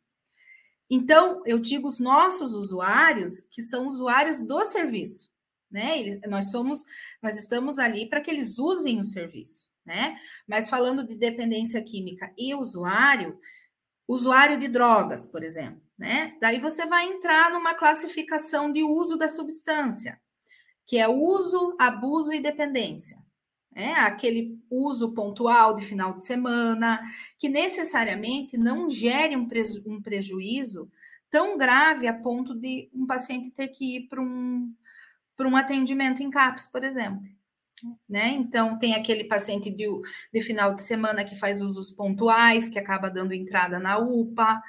Então, 0.90 1.42
eu 1.46 1.58
digo 1.58 1.88
os 1.88 1.98
nossos 1.98 2.52
usuários, 2.52 3.40
que 3.50 3.62
são 3.62 3.86
usuários 3.86 4.42
do 4.42 4.64
serviço, 4.64 5.30
né? 5.70 6.18
nós 6.26 6.50
somos, 6.50 6.84
nós 7.22 7.38
estamos 7.38 7.78
ali 7.78 8.06
para 8.06 8.20
que 8.20 8.30
eles 8.30 8.58
usem 8.58 9.00
o 9.00 9.04
serviço, 9.04 9.68
né? 9.84 10.18
Mas 10.46 10.70
falando 10.70 11.06
de 11.06 11.14
dependência 11.14 11.82
química 11.82 12.32
e 12.38 12.54
usuário, 12.54 13.38
usuário 14.08 14.58
de 14.58 14.66
drogas, 14.66 15.26
por 15.26 15.44
exemplo, 15.44 15.82
né? 15.96 16.34
Daí 16.40 16.58
você 16.58 16.86
vai 16.86 17.06
entrar 17.06 17.52
numa 17.52 17.74
classificação 17.74 18.72
de 18.72 18.82
uso 18.82 19.18
da 19.18 19.28
substância, 19.28 20.18
que 20.86 20.96
é 20.96 21.06
uso, 21.06 21.76
abuso 21.78 22.32
e 22.32 22.40
dependência. 22.40 23.22
Né? 23.70 23.92
Aquele 23.92 24.58
uso 24.70 25.12
pontual 25.12 25.74
de 25.74 25.84
final 25.84 26.14
de 26.14 26.22
semana, 26.22 26.98
que 27.38 27.48
necessariamente 27.48 28.56
não 28.56 28.88
gere 28.88 29.36
um, 29.36 29.46
preju 29.46 29.82
um 29.86 30.00
prejuízo 30.00 30.90
tão 31.30 31.58
grave 31.58 32.06
a 32.06 32.14
ponto 32.14 32.54
de 32.54 32.88
um 32.94 33.06
paciente 33.06 33.50
ter 33.50 33.68
que 33.68 33.96
ir 33.96 34.08
para 34.08 34.22
um, 34.22 34.74
um 35.38 35.56
atendimento 35.56 36.22
em 36.22 36.30
CAPS, 36.30 36.66
por 36.66 36.82
exemplo 36.82 37.22
né? 38.08 38.28
Então, 38.28 38.78
tem 38.78 38.94
aquele 38.94 39.24
paciente 39.24 39.70
de, 39.70 39.86
de 40.32 40.42
final 40.42 40.72
de 40.72 40.80
semana 40.80 41.24
que 41.24 41.36
faz 41.36 41.60
usos 41.60 41.90
pontuais, 41.90 42.68
que 42.68 42.78
acaba 42.78 43.10
dando 43.10 43.32
entrada 43.32 43.78
na 43.78 43.98
UPA 43.98 44.60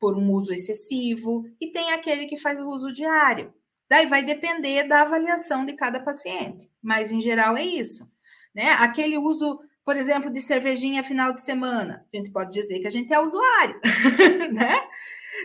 por 0.00 0.16
um 0.16 0.30
uso 0.30 0.52
excessivo, 0.52 1.44
e 1.60 1.70
tem 1.72 1.92
aquele 1.92 2.26
que 2.26 2.36
faz 2.36 2.60
o 2.60 2.68
uso 2.68 2.92
diário. 2.92 3.52
Daí 3.88 4.06
vai 4.06 4.22
depender 4.22 4.84
da 4.84 5.02
avaliação 5.02 5.64
de 5.64 5.74
cada 5.74 6.00
paciente, 6.00 6.70
mas 6.82 7.12
em 7.12 7.20
geral 7.20 7.56
é 7.56 7.62
isso, 7.62 8.10
né? 8.54 8.70
Aquele 8.72 9.18
uso, 9.18 9.60
por 9.84 9.96
exemplo, 9.96 10.30
de 10.30 10.40
cervejinha 10.40 11.04
final 11.04 11.32
de 11.32 11.40
semana, 11.40 12.06
a 12.12 12.16
gente 12.16 12.30
pode 12.30 12.50
dizer 12.50 12.80
que 12.80 12.86
a 12.86 12.90
gente 12.90 13.12
é 13.12 13.20
usuário, 13.20 13.80
né? 14.52 14.80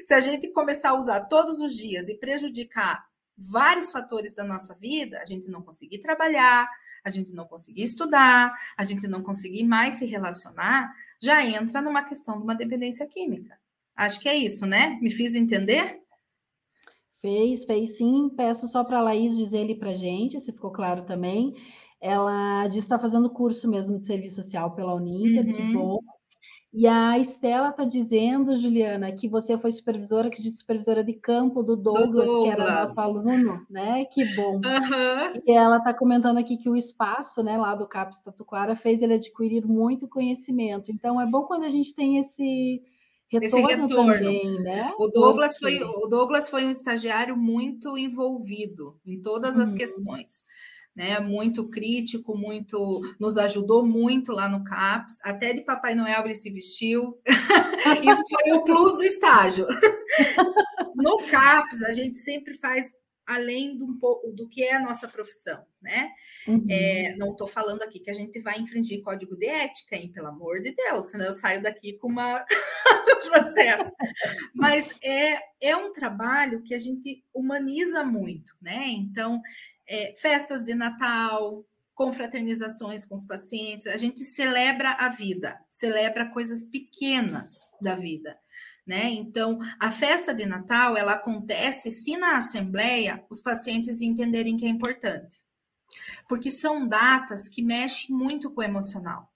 se 0.03 0.13
a 0.13 0.19
gente 0.19 0.47
começar 0.49 0.89
a 0.89 0.95
usar 0.95 1.21
todos 1.21 1.59
os 1.59 1.75
dias 1.75 2.09
e 2.09 2.17
prejudicar 2.17 3.03
vários 3.37 3.89
fatores 3.89 4.33
da 4.33 4.43
nossa 4.43 4.73
vida, 4.75 5.19
a 5.19 5.25
gente 5.25 5.49
não 5.49 5.61
conseguir 5.61 5.99
trabalhar, 5.99 6.69
a 7.03 7.09
gente 7.09 7.33
não 7.33 7.45
conseguir 7.45 7.83
estudar, 7.83 8.53
a 8.77 8.83
gente 8.83 9.07
não 9.07 9.21
conseguir 9.21 9.63
mais 9.63 9.95
se 9.95 10.05
relacionar, 10.05 10.93
já 11.21 11.45
entra 11.45 11.81
numa 11.81 12.03
questão 12.03 12.37
de 12.37 12.43
uma 12.43 12.55
dependência 12.55 13.07
química. 13.07 13.57
Acho 13.95 14.19
que 14.19 14.29
é 14.29 14.35
isso, 14.35 14.65
né? 14.65 14.97
Me 15.01 15.09
fiz 15.09 15.35
entender? 15.35 16.01
Fez, 17.21 17.65
fez 17.65 17.97
sim. 17.97 18.29
Peço 18.35 18.67
só 18.67 18.83
para 18.83 18.99
a 18.99 19.01
Laís 19.01 19.37
dizer 19.37 19.59
ali 19.59 19.75
para 19.75 19.93
gente, 19.93 20.39
se 20.39 20.53
ficou 20.53 20.71
claro 20.71 21.03
também. 21.03 21.53
Ela 21.99 22.67
diz 22.67 22.75
que 22.75 22.79
está 22.79 22.97
fazendo 22.97 23.29
curso 23.29 23.69
mesmo 23.69 23.95
de 23.95 24.05
serviço 24.05 24.37
social 24.37 24.73
pela 24.73 24.95
Uninter, 24.95 25.45
uhum. 25.45 25.51
que 25.51 25.73
bom. 25.73 25.99
E 26.71 26.85
a 26.85 27.17
Estela 27.17 27.69
está 27.69 27.83
dizendo, 27.83 28.55
Juliana, 28.55 29.11
que 29.11 29.27
você 29.27 29.57
foi 29.57 29.71
supervisora, 29.71 30.29
que 30.29 30.39
de 30.39 30.51
supervisora 30.51 31.03
de 31.03 31.13
campo 31.13 31.63
do 31.63 31.75
Douglas, 31.75 32.09
do 32.09 32.15
Douglas. 32.15 32.43
que 32.43 32.61
era 32.61 32.81
nosso 32.81 33.01
aluno, 33.01 33.65
né? 33.67 34.05
Que 34.05 34.23
bom. 34.35 34.57
Uhum. 34.57 35.41
E 35.47 35.51
ela 35.51 35.77
está 35.77 35.95
comentando 35.95 36.37
aqui 36.37 36.57
que 36.57 36.69
o 36.69 36.75
espaço, 36.75 37.41
né, 37.41 37.57
lá 37.57 37.73
do 37.73 37.87
CAPES 37.87 38.21
Tatuquara, 38.21 38.75
fez 38.75 39.01
ele 39.01 39.15
adquirir 39.15 39.65
muito 39.65 40.07
conhecimento. 40.07 40.91
Então, 40.91 41.19
é 41.19 41.25
bom 41.25 41.43
quando 41.43 41.63
a 41.63 41.69
gente 41.69 41.95
tem 41.95 42.19
esse 42.19 42.83
retorno, 43.31 43.65
esse 43.65 43.75
retorno. 43.75 44.13
também, 44.13 44.61
né? 44.61 44.93
O 44.99 45.07
Douglas, 45.07 45.57
Porque... 45.57 45.79
foi, 45.79 45.87
o 45.87 46.07
Douglas 46.07 46.49
foi 46.51 46.65
um 46.65 46.69
estagiário 46.69 47.35
muito 47.35 47.97
envolvido 47.97 48.95
em 49.03 49.19
todas 49.19 49.57
as 49.57 49.71
uhum. 49.71 49.75
questões 49.75 50.43
né? 50.99 51.17
Muito 51.21 51.65
crítico, 51.69 52.37
muito 52.37 53.01
nos 53.17 53.37
ajudou 53.37 53.87
muito 53.87 54.33
lá 54.33 54.49
no 54.49 54.65
CAPS, 54.65 55.17
até 55.23 55.53
de 55.53 55.61
Papai 55.61 55.95
Noel 55.95 56.25
ele 56.25 56.35
se 56.35 56.49
vestiu. 56.49 57.17
Isso 58.03 58.21
foi 58.29 58.51
o 58.51 58.65
plus 58.65 58.97
do 58.97 59.03
estágio. 59.03 59.65
no 60.95 61.19
CAPS, 61.31 61.83
a 61.83 61.93
gente 61.93 62.17
sempre 62.17 62.53
faz 62.53 62.93
além 63.25 63.77
do, 63.77 63.85
do 64.35 64.49
que 64.49 64.61
é 64.61 64.75
a 64.75 64.81
nossa 64.81 65.07
profissão, 65.07 65.63
né? 65.81 66.11
Uhum. 66.45 66.65
É, 66.69 67.15
não 67.15 67.31
estou 67.31 67.47
falando 67.47 67.81
aqui 67.83 67.99
que 67.99 68.09
a 68.09 68.13
gente 68.13 68.37
vai 68.41 68.59
infringir 68.59 69.01
código 69.01 69.37
de 69.37 69.47
ética, 69.47 69.95
hein? 69.95 70.11
Pelo 70.13 70.27
amor 70.27 70.59
de 70.61 70.75
Deus, 70.75 71.11
senão 71.11 71.27
eu 71.27 71.33
saio 71.33 71.61
daqui 71.61 71.93
com 71.93 72.09
uma 72.09 72.43
processo. 73.29 73.93
Mas 74.53 74.93
é, 75.01 75.39
é 75.61 75.77
um 75.77 75.93
trabalho 75.93 76.61
que 76.61 76.73
a 76.73 76.79
gente 76.79 77.23
humaniza 77.33 78.03
muito, 78.03 78.53
né? 78.61 78.83
Então, 78.87 79.39
é, 79.89 80.13
festas 80.15 80.63
de 80.63 80.75
Natal, 80.75 81.65
confraternizações 81.95 83.03
com 83.03 83.15
os 83.15 83.25
pacientes, 83.25 83.87
a 83.87 83.97
gente 83.97 84.23
celebra 84.23 84.91
a 84.91 85.09
vida, 85.09 85.59
celebra 85.69 86.31
coisas 86.31 86.63
pequenas 86.63 87.69
da 87.81 87.95
vida, 87.95 88.37
né? 88.87 89.09
Então, 89.09 89.59
a 89.77 89.91
festa 89.91 90.33
de 90.33 90.45
Natal, 90.45 90.95
ela 90.95 91.13
acontece 91.13 91.91
se 91.91 92.15
na 92.15 92.37
assembleia 92.37 93.25
os 93.29 93.41
pacientes 93.41 93.99
entenderem 93.99 94.55
que 94.55 94.65
é 94.65 94.69
importante. 94.69 95.43
Porque 96.29 96.49
são 96.49 96.87
datas 96.87 97.49
que 97.49 97.61
mexem 97.61 98.15
muito 98.15 98.49
com 98.51 98.61
o 98.61 98.63
emocional. 98.63 99.29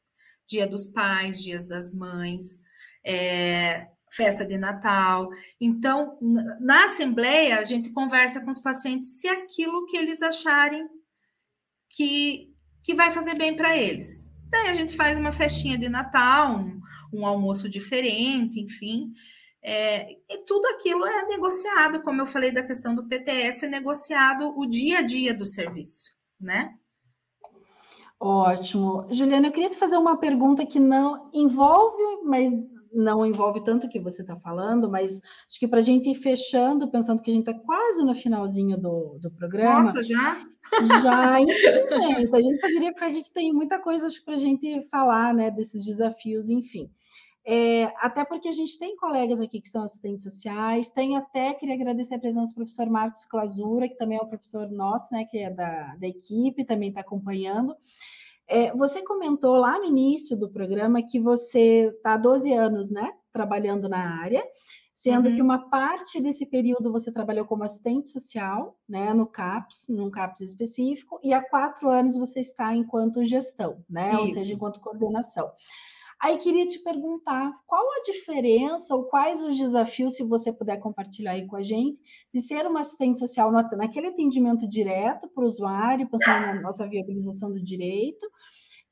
Dia 0.47 0.67
dos 0.67 0.87
pais, 0.87 1.41
dias 1.41 1.67
das 1.67 1.91
mães, 1.91 2.61
é, 3.03 3.89
festa 4.15 4.45
de 4.45 4.57
Natal. 4.57 5.29
Então, 5.59 6.17
na 6.59 6.85
assembleia, 6.85 7.59
a 7.59 7.63
gente 7.63 7.89
conversa 7.91 8.41
com 8.41 8.49
os 8.49 8.59
pacientes 8.59 9.19
se 9.19 9.27
aquilo 9.27 9.85
que 9.85 9.97
eles 9.97 10.21
acharem 10.21 10.87
que, 11.89 12.53
que 12.83 12.93
vai 12.93 13.11
fazer 13.11 13.35
bem 13.35 13.55
para 13.55 13.77
eles. 13.77 14.31
Daí 14.49 14.69
a 14.69 14.73
gente 14.73 14.95
faz 14.95 15.17
uma 15.17 15.31
festinha 15.31 15.77
de 15.77 15.89
Natal, 15.89 16.59
um, 16.59 16.79
um 17.11 17.25
almoço 17.25 17.67
diferente, 17.67 18.59
enfim. 18.59 19.11
É, 19.63 20.11
e 20.11 20.37
tudo 20.45 20.65
aquilo 20.67 21.05
é 21.05 21.27
negociado, 21.27 22.03
como 22.03 22.21
eu 22.21 22.25
falei 22.25 22.51
da 22.51 22.61
questão 22.61 22.93
do 22.93 23.07
PTS, 23.07 23.65
é 23.65 23.69
negociado 23.69 24.53
o 24.57 24.65
dia 24.67 24.99
a 24.99 25.01
dia 25.01 25.33
do 25.33 25.45
serviço, 25.45 26.11
né? 26.39 26.75
Ótimo. 28.19 29.07
Juliana, 29.09 29.47
eu 29.47 29.51
queria 29.51 29.69
te 29.69 29.77
fazer 29.77 29.97
uma 29.97 30.17
pergunta 30.17 30.65
que 30.65 30.79
não 30.79 31.29
envolve, 31.33 32.23
mas 32.23 32.51
não 32.93 33.25
envolve 33.25 33.63
tanto 33.63 33.87
o 33.87 33.89
que 33.89 33.99
você 33.99 34.21
está 34.21 34.35
falando, 34.37 34.89
mas 34.89 35.21
acho 35.47 35.59
que 35.59 35.67
para 35.67 35.79
a 35.79 35.83
gente 35.83 36.09
ir 36.09 36.15
fechando, 36.15 36.89
pensando 36.89 37.21
que 37.21 37.31
a 37.31 37.33
gente 37.33 37.49
está 37.49 37.59
quase 37.65 38.03
no 38.03 38.15
finalzinho 38.15 38.77
do, 38.77 39.17
do 39.19 39.31
programa. 39.31 39.79
Nossa, 39.79 40.03
já? 40.03 40.45
Já, 41.01 41.39
infelizmente. 41.41 42.35
A 42.35 42.41
gente 42.41 42.59
poderia 42.59 42.93
ficar 42.93 43.07
aqui 43.07 43.23
que 43.23 43.33
tem 43.33 43.51
muita 43.53 43.79
coisa 43.79 44.07
para 44.23 44.35
a 44.35 44.37
gente 44.37 44.87
falar, 44.89 45.33
né, 45.33 45.51
desses 45.51 45.85
desafios, 45.85 46.49
enfim. 46.49 46.89
É, 47.45 47.91
até 47.97 48.23
porque 48.23 48.47
a 48.47 48.53
gente 48.53 48.77
tem 48.77 48.95
colegas 48.95 49.41
aqui 49.41 49.59
que 49.59 49.67
são 49.67 49.83
assistentes 49.83 50.23
sociais, 50.23 50.89
tem 50.89 51.17
até, 51.17 51.53
queria 51.53 51.75
agradecer 51.75 52.15
a 52.15 52.19
presença 52.19 52.53
do 52.53 52.55
professor 52.55 52.89
Marcos 52.89 53.25
Clasura, 53.25 53.89
que 53.89 53.97
também 53.97 54.17
é 54.17 54.21
o 54.21 54.27
professor 54.27 54.69
nosso, 54.71 55.13
né, 55.13 55.25
que 55.29 55.37
é 55.37 55.49
da, 55.49 55.95
da 55.95 56.07
equipe, 56.07 56.63
também 56.63 56.89
está 56.89 57.01
acompanhando. 57.01 57.75
É, 58.47 58.75
você 58.75 59.01
comentou 59.03 59.55
lá 59.55 59.79
no 59.79 59.85
início 59.85 60.37
do 60.37 60.49
programa 60.49 61.01
que 61.01 61.19
você 61.19 61.93
está 61.95 62.13
há 62.13 62.17
12 62.17 62.53
anos, 62.53 62.91
né, 62.91 63.11
trabalhando 63.31 63.87
na 63.87 64.21
área, 64.21 64.43
sendo 64.93 65.29
uhum. 65.29 65.35
que 65.35 65.41
uma 65.41 65.69
parte 65.69 66.21
desse 66.21 66.45
período 66.45 66.91
você 66.91 67.11
trabalhou 67.11 67.45
como 67.45 67.63
assistente 67.63 68.09
social, 68.09 68.77
né, 68.87 69.13
no 69.13 69.25
CAPS, 69.25 69.87
num 69.89 70.11
CAPS 70.11 70.41
específico, 70.41 71.19
e 71.23 71.33
há 71.33 71.41
quatro 71.41 71.89
anos 71.89 72.15
você 72.15 72.41
está 72.41 72.75
enquanto 72.75 73.25
gestão, 73.25 73.83
né, 73.89 74.09
Isso. 74.11 74.21
ou 74.21 74.27
seja, 74.27 74.53
enquanto 74.53 74.79
coordenação. 74.79 75.51
Aí 76.23 76.37
queria 76.37 76.65
te 76.65 76.79
perguntar 76.79 77.51
qual 77.67 77.83
a 77.83 78.01
diferença 78.05 78.95
ou 78.95 79.03
quais 79.03 79.43
os 79.43 79.57
desafios, 79.57 80.15
se 80.15 80.23
você 80.23 80.53
puder 80.53 80.77
compartilhar 80.77 81.31
aí 81.31 81.45
com 81.45 81.57
a 81.57 81.61
gente, 81.61 81.99
de 82.33 82.39
ser 82.39 82.65
uma 82.65 82.79
assistente 82.79 83.19
social 83.19 83.51
naquele 83.51 84.07
atendimento 84.07 84.65
direto 84.65 85.27
para 85.27 85.43
o 85.43 85.47
usuário, 85.47 86.07
pensando 86.09 86.45
na 86.45 86.61
nossa 86.61 86.87
viabilização 86.87 87.51
do 87.51 87.61
direito, 87.61 88.25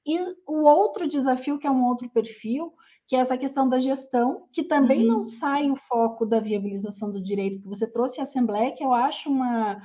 e 0.05 0.19
o 0.45 0.63
outro 0.65 1.07
desafio, 1.07 1.57
que 1.57 1.65
é 1.65 1.71
um 1.71 1.85
outro 1.85 2.09
perfil, 2.09 2.73
que 3.07 3.15
é 3.15 3.19
essa 3.19 3.37
questão 3.37 3.69
da 3.69 3.79
gestão, 3.79 4.49
que 4.51 4.63
também 4.63 5.09
uhum. 5.09 5.19
não 5.19 5.25
sai 5.25 5.71
o 5.71 5.77
foco 5.77 6.25
da 6.25 6.41
viabilização 6.41 7.09
do 7.09 7.23
direito, 7.23 7.61
que 7.61 7.67
você 7.67 7.89
trouxe 7.89 8.19
a 8.19 8.23
Assembleia, 8.23 8.73
que 8.73 8.83
eu 8.83 8.93
acho 8.93 9.29
uma 9.29 9.79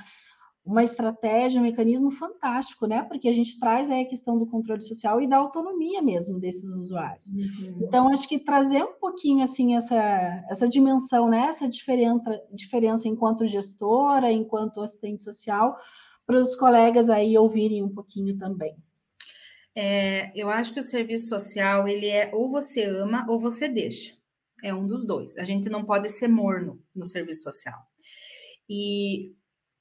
uma 0.67 0.83
estratégia, 0.83 1.61
um 1.61 1.63
mecanismo 1.63 2.11
fantástico, 2.11 2.85
né? 2.85 3.01
Porque 3.03 3.29
a 3.29 3.31
gente 3.31 3.57
traz 3.57 3.89
aí 3.89 4.01
a 4.01 4.07
questão 4.07 4.37
do 4.37 4.45
controle 4.45 4.81
social 4.81 5.21
e 5.21 5.27
da 5.27 5.37
autonomia 5.37 6.01
mesmo 6.01 6.39
desses 6.39 6.69
usuários. 6.75 7.31
Uhum. 7.31 7.79
Então, 7.81 8.09
acho 8.09 8.27
que 8.27 8.37
trazer 8.37 8.83
um 8.83 8.99
pouquinho 8.99 9.43
assim 9.43 9.75
essa, 9.75 9.95
essa 10.49 10.67
dimensão, 10.67 11.29
né? 11.29 11.47
Essa 11.47 11.69
diferença, 11.69 12.43
diferença 12.51 13.07
enquanto 13.07 13.47
gestora, 13.47 14.29
enquanto 14.29 14.81
assistente 14.81 15.23
social, 15.23 15.77
para 16.25 16.37
os 16.37 16.53
colegas 16.55 17.09
aí 17.09 17.37
ouvirem 17.37 17.81
um 17.81 17.93
pouquinho 17.93 18.37
também. 18.37 18.75
É, 19.73 20.31
eu 20.35 20.49
acho 20.49 20.73
que 20.73 20.79
o 20.81 20.83
serviço 20.83 21.29
social 21.29 21.87
ele 21.87 22.07
é 22.07 22.29
ou 22.33 22.49
você 22.49 22.83
ama 22.83 23.25
ou 23.29 23.39
você 23.39 23.69
deixa. 23.69 24.17
É 24.61 24.73
um 24.73 24.85
dos 24.85 25.05
dois. 25.05 25.37
A 25.37 25.45
gente 25.45 25.69
não 25.69 25.85
pode 25.85 26.09
ser 26.09 26.27
morno 26.27 26.81
no 26.93 27.05
serviço 27.05 27.43
social. 27.43 27.79
E 28.69 29.33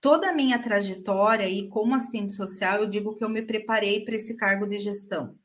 toda 0.06 0.28
a 0.28 0.32
minha 0.32 0.56
trajetória 0.56 1.48
e 1.48 1.68
como 1.68 1.92
assistente 1.92 2.32
social, 2.32 2.78
eu 2.78 2.86
digo 2.86 3.16
que 3.16 3.24
eu 3.24 3.28
me 3.28 3.42
preparei 3.42 4.04
para 4.04 4.14
esse 4.14 4.36
cargo 4.36 4.64
de 4.64 4.78
gestão. 4.78 5.36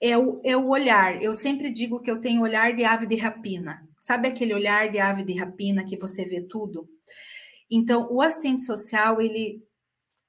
É 0.00 0.16
o, 0.16 0.40
é 0.42 0.56
o 0.56 0.70
olhar. 0.70 1.22
Eu 1.22 1.34
sempre 1.34 1.70
digo 1.70 2.00
que 2.00 2.10
eu 2.10 2.22
tenho 2.22 2.40
olhar 2.40 2.72
de 2.72 2.84
ave 2.84 3.04
de 3.04 3.16
rapina. 3.16 3.86
Sabe 4.00 4.28
aquele 4.28 4.54
olhar 4.54 4.88
de 4.88 4.98
ave 4.98 5.24
de 5.24 5.34
rapina 5.34 5.84
que 5.84 5.98
você 5.98 6.24
vê 6.24 6.40
tudo? 6.40 6.88
Então, 7.70 8.08
o 8.10 8.22
assistente 8.22 8.62
social, 8.62 9.20
ele 9.20 9.62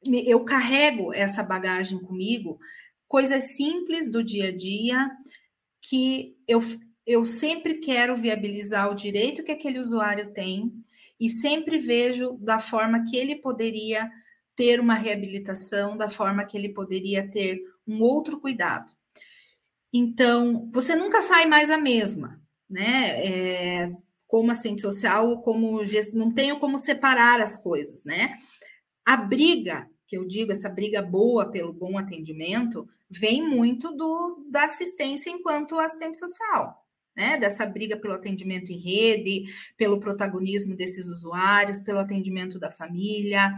eu 0.06 0.43
carrego 0.43 1.13
essa 1.13 1.41
bagagem 1.41 1.98
comigo, 1.98 2.60
coisas 3.08 3.56
simples 3.56 4.12
do 4.12 4.22
dia 4.22 4.50
a 4.50 4.52
dia 4.52 5.10
que 5.82 6.36
eu, 6.46 6.60
eu 7.08 7.24
sempre 7.24 7.76
quero 7.76 8.17
viabilizar 8.17 8.91
o 8.91 8.96
direito 8.96 9.41
que 9.41 9.54
aquele 9.54 9.80
usuário 9.80 10.34
tem, 10.34 10.69
e 11.19 11.30
sempre 11.30 11.78
vejo 11.80 12.38
da 12.39 12.60
forma 12.60 13.06
que 13.06 13.15
ele 13.15 13.36
poderia 13.36 14.10
ter 14.56 14.80
uma 14.80 14.93
reabilitação, 14.93 15.97
da 15.97 16.10
forma 16.10 16.45
que 16.45 16.58
ele 16.58 16.69
poderia 16.69 17.30
ter 17.30 17.62
um 17.88 18.02
outro 18.02 18.39
cuidado. 18.39 18.91
Então, 19.91 20.69
você 20.71 20.95
nunca 20.95 21.21
sai 21.21 21.45
mais 21.45 21.69
a 21.69 21.78
mesma, 21.78 22.41
né? 22.69 23.26
É, 23.26 23.91
como 24.28 24.52
assistente 24.52 24.82
social, 24.82 25.41
como 25.41 25.82
não 26.13 26.32
tenho 26.32 26.60
como 26.60 26.78
separar 26.78 27.39
as 27.39 27.56
coisas, 27.56 28.04
né? 28.04 28.38
A 29.06 29.15
briga, 29.15 29.88
que 30.08 30.17
eu 30.17 30.26
digo, 30.26 30.52
essa 30.52 30.69
briga 30.69 31.02
boa 31.02 31.52
pelo 31.52 31.73
bom 31.73 31.97
atendimento, 31.97 32.88
vem 33.10 33.47
muito 33.47 33.95
do, 33.95 34.47
da 34.49 34.65
assistência 34.65 35.30
enquanto 35.30 35.78
assistente 35.78 36.17
social 36.17 36.83
né, 37.15 37.38
dessa 37.38 37.65
briga 37.65 37.97
pelo 37.97 38.13
atendimento 38.13 38.71
em 38.71 38.80
rede, 38.80 39.45
pelo 39.78 39.99
protagonismo 39.99 40.76
desses 40.76 41.08
usuários, 41.08 41.80
pelo 41.80 41.99
atendimento 41.99 42.60
da 42.60 42.71
família, 42.71 43.54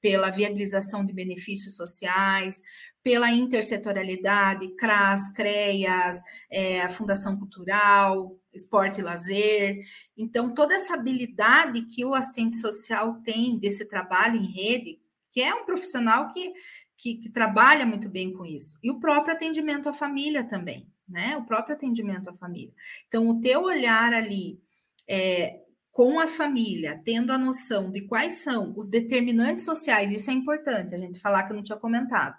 pela 0.00 0.30
viabilização 0.30 1.04
de 1.04 1.12
benefícios 1.12 1.76
sociais, 1.76 2.62
pela 3.06 3.30
intersetorialidade, 3.30 4.74
CRAS, 4.74 5.32
CREAS, 5.32 6.22
é, 6.50 6.88
Fundação 6.88 7.38
Cultural, 7.38 8.36
esporte 8.52 9.00
e 9.00 9.04
lazer. 9.04 9.78
Então, 10.16 10.52
toda 10.52 10.74
essa 10.74 10.94
habilidade 10.94 11.82
que 11.82 12.04
o 12.04 12.14
assistente 12.14 12.56
social 12.56 13.20
tem 13.22 13.58
desse 13.58 13.84
trabalho 13.84 14.36
em 14.36 14.46
rede, 14.46 14.98
que 15.30 15.40
é 15.40 15.54
um 15.54 15.64
profissional 15.64 16.28
que, 16.30 16.52
que, 16.96 17.14
que 17.16 17.30
trabalha 17.30 17.86
muito 17.86 18.08
bem 18.08 18.32
com 18.32 18.44
isso. 18.44 18.76
E 18.82 18.90
o 18.90 18.98
próprio 18.98 19.34
atendimento 19.34 19.88
à 19.88 19.92
família 19.92 20.42
também, 20.42 20.90
né? 21.08 21.36
O 21.36 21.44
próprio 21.44 21.74
atendimento 21.74 22.28
à 22.28 22.32
família. 22.32 22.72
Então, 23.06 23.26
o 23.28 23.40
teu 23.40 23.62
olhar 23.62 24.12
ali 24.12 24.60
é, 25.08 25.60
com 25.96 26.20
a 26.20 26.26
família, 26.26 27.00
tendo 27.04 27.32
a 27.32 27.38
noção 27.38 27.90
de 27.90 28.02
quais 28.02 28.34
são 28.34 28.74
os 28.76 28.88
determinantes 28.90 29.64
sociais, 29.64 30.12
isso 30.12 30.30
é 30.30 30.34
importante 30.34 30.94
a 30.94 30.98
gente 30.98 31.18
falar 31.18 31.44
que 31.44 31.52
eu 31.52 31.56
não 31.56 31.62
tinha 31.62 31.78
comentado. 31.78 32.36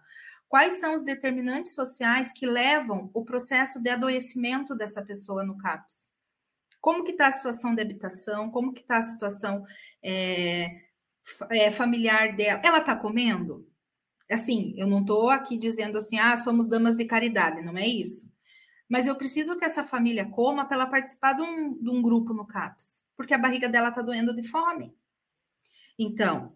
Quais 0.47 0.75
são 0.75 0.93
os 0.93 1.03
determinantes 1.03 1.73
sociais 1.73 2.31
que 2.31 2.45
levam 2.45 3.09
o 3.13 3.25
processo 3.25 3.81
de 3.81 3.89
adoecimento 3.89 4.75
dessa 4.75 5.03
pessoa 5.03 5.43
no 5.43 5.57
CAPS? 5.57 6.09
Como 6.79 7.03
que 7.03 7.11
está 7.11 7.27
a 7.27 7.31
situação 7.31 7.75
de 7.75 7.81
habitação? 7.81 8.49
Como 8.49 8.71
que 8.71 8.81
está 8.81 8.97
a 8.97 9.01
situação 9.01 9.65
é, 10.01 10.67
é, 11.49 11.71
familiar 11.71 12.35
dela? 12.35 12.61
Ela 12.63 12.77
está 12.77 12.95
comendo? 12.95 13.67
Assim, 14.31 14.73
eu 14.77 14.87
não 14.87 15.01
estou 15.01 15.29
aqui 15.29 15.57
dizendo 15.57 15.97
assim, 15.97 16.17
ah, 16.17 16.37
somos 16.37 16.67
damas 16.67 16.95
de 16.95 17.05
caridade, 17.05 17.61
não 17.61 17.77
é 17.77 17.87
isso. 17.87 18.29
Mas 18.89 19.07
eu 19.07 19.15
preciso 19.15 19.57
que 19.57 19.65
essa 19.65 19.83
família 19.83 20.25
coma 20.25 20.65
para 20.65 20.77
ela 20.77 20.85
participar 20.85 21.33
de 21.33 21.41
um, 21.41 21.73
de 21.73 21.89
um 21.89 22.01
grupo 22.01 22.33
no 22.33 22.45
CAPS, 22.45 23.03
porque 23.15 23.33
a 23.33 23.37
barriga 23.37 23.67
dela 23.67 23.89
está 23.89 24.01
doendo 24.01 24.35
de 24.35 24.43
fome. 24.43 24.95
Então, 25.99 26.53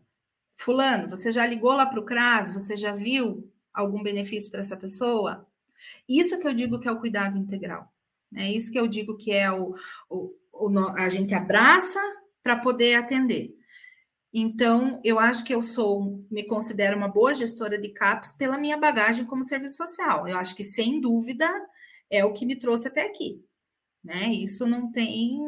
Fulano, 0.56 1.10
você 1.10 1.32
já 1.32 1.46
ligou 1.46 1.74
lá 1.74 1.86
para 1.86 2.00
o 2.00 2.06
CRAS? 2.06 2.54
Você 2.54 2.78
já 2.78 2.94
viu 2.94 3.52
algum 3.74 4.04
benefício 4.04 4.52
para 4.52 4.60
essa 4.60 4.78
pessoa? 4.78 5.48
Isso 6.08 6.38
que 6.40 6.48
eu 6.48 6.54
digo 6.54 6.80
que 6.80 6.88
é 6.88 6.92
o 6.92 7.00
cuidado 7.00 7.38
integral. 7.38 7.92
É 8.36 8.50
isso 8.50 8.72
que 8.72 8.80
eu 8.80 8.88
digo 8.88 9.18
que 9.18 9.32
é 9.32 9.52
o, 9.52 9.76
o, 10.10 10.34
o 10.54 10.80
a 10.98 11.10
gente 11.10 11.34
abraça 11.34 12.00
para 12.44 12.60
poder 12.60 12.96
atender. 12.96 13.58
Então, 14.34 15.02
eu 15.04 15.20
acho 15.20 15.44
que 15.44 15.54
eu 15.54 15.62
sou, 15.62 16.24
me 16.32 16.44
considero 16.44 16.96
uma 16.96 17.10
boa 17.10 17.34
gestora 17.34 17.78
de 17.78 17.90
CAPS 17.90 18.32
pela 18.32 18.58
minha 18.58 18.78
bagagem 18.78 19.26
como 19.26 19.44
serviço 19.44 19.78
social. 19.78 20.28
Eu 20.28 20.38
acho 20.38 20.56
que, 20.56 20.64
sem 20.64 21.02
dúvida, 21.02 21.50
é 22.12 22.26
o 22.26 22.34
que 22.34 22.46
me 22.46 22.56
trouxe 22.56 22.88
até 22.88 23.02
aqui. 23.02 23.44
Né? 24.04 24.28
Isso 24.34 24.68
não 24.68 24.92
tem. 24.92 25.40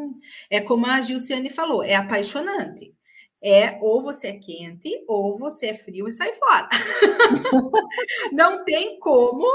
É 0.49 0.61
como 0.61 0.85
a 0.87 1.01
Gilciane 1.01 1.49
falou, 1.49 1.83
é 1.83 1.95
apaixonante 1.95 2.95
é 3.43 3.77
ou 3.81 4.01
você 4.01 4.27
é 4.27 4.39
quente 4.39 5.03
ou 5.05 5.37
você 5.37 5.67
é 5.67 5.73
frio 5.73 6.07
e 6.07 6.11
sai 6.11 6.31
fora. 6.31 6.69
não 8.31 8.63
tem 8.63 8.97
como 8.99 9.45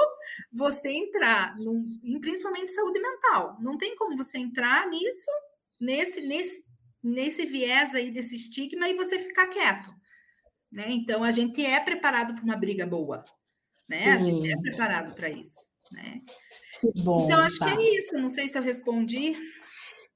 você 0.52 0.90
entrar, 0.90 1.56
num, 1.56 1.98
principalmente 2.20 2.70
saúde 2.70 3.00
mental, 3.00 3.56
não 3.60 3.78
tem 3.78 3.96
como 3.96 4.14
você 4.14 4.36
entrar 4.36 4.86
nisso, 4.88 5.30
nesse, 5.80 6.20
nesse, 6.20 6.64
nesse 7.02 7.46
viés 7.46 7.94
aí 7.94 8.10
desse 8.10 8.34
estigma 8.34 8.86
e 8.90 8.94
você 8.94 9.18
ficar 9.18 9.46
quieto. 9.46 9.90
Né? 10.70 10.84
Então, 10.90 11.24
a 11.24 11.32
gente 11.32 11.64
é 11.64 11.80
preparado 11.80 12.34
para 12.34 12.44
uma 12.44 12.56
briga 12.58 12.86
boa. 12.86 13.24
Né? 13.88 14.10
A 14.10 14.18
gente 14.18 14.52
é 14.52 14.56
preparado 14.60 15.14
para 15.14 15.30
isso. 15.30 15.66
Né? 15.90 16.20
Bom, 17.04 17.24
então, 17.24 17.40
acho 17.40 17.58
tá. 17.58 17.66
que 17.66 17.80
é 17.80 17.98
isso. 17.98 18.18
Não 18.18 18.28
sei 18.28 18.48
se 18.48 18.58
eu 18.58 18.62
respondi. 18.62 19.36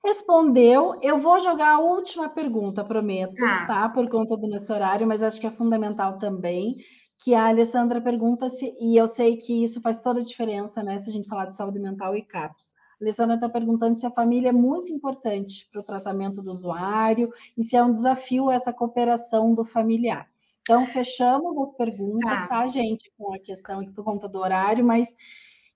Respondeu. 0.04 0.98
Eu 1.00 1.18
vou 1.18 1.40
jogar 1.40 1.74
a 1.74 1.80
última 1.80 2.28
pergunta, 2.28 2.84
prometo, 2.84 3.34
tá. 3.36 3.66
tá? 3.66 3.88
Por 3.88 4.08
conta 4.08 4.36
do 4.36 4.48
nosso 4.48 4.72
horário, 4.72 5.06
mas 5.06 5.22
acho 5.22 5.40
que 5.40 5.46
é 5.46 5.50
fundamental 5.50 6.18
também. 6.18 6.76
Que 7.24 7.34
a 7.34 7.46
Alessandra 7.46 8.00
pergunta 8.00 8.48
se, 8.48 8.74
e 8.80 8.96
eu 8.96 9.06
sei 9.06 9.36
que 9.36 9.62
isso 9.62 9.80
faz 9.80 10.00
toda 10.00 10.20
a 10.20 10.24
diferença, 10.24 10.82
né? 10.82 10.98
Se 10.98 11.08
a 11.08 11.12
gente 11.12 11.28
falar 11.28 11.46
de 11.46 11.56
saúde 11.56 11.78
mental 11.78 12.16
e 12.16 12.22
CAPS. 12.22 12.74
A 13.00 13.04
Alessandra 13.04 13.36
está 13.36 13.48
perguntando 13.48 13.96
se 13.96 14.04
a 14.04 14.10
família 14.10 14.48
é 14.48 14.52
muito 14.52 14.92
importante 14.92 15.68
para 15.70 15.80
o 15.80 15.84
tratamento 15.84 16.42
do 16.42 16.50
usuário 16.50 17.32
e 17.56 17.62
se 17.62 17.76
é 17.76 17.82
um 17.82 17.92
desafio 17.92 18.50
essa 18.50 18.72
cooperação 18.72 19.54
do 19.54 19.64
familiar. 19.64 20.28
Então, 20.62 20.86
fechamos 20.86 21.58
as 21.58 21.76
perguntas, 21.76 22.30
tá, 22.30 22.46
tá 22.46 22.66
gente? 22.66 23.12
Com 23.18 23.34
a 23.34 23.38
questão 23.38 23.80
aqui 23.80 23.92
por 23.92 24.04
conta 24.04 24.28
do 24.28 24.38
horário, 24.38 24.84
mas 24.84 25.16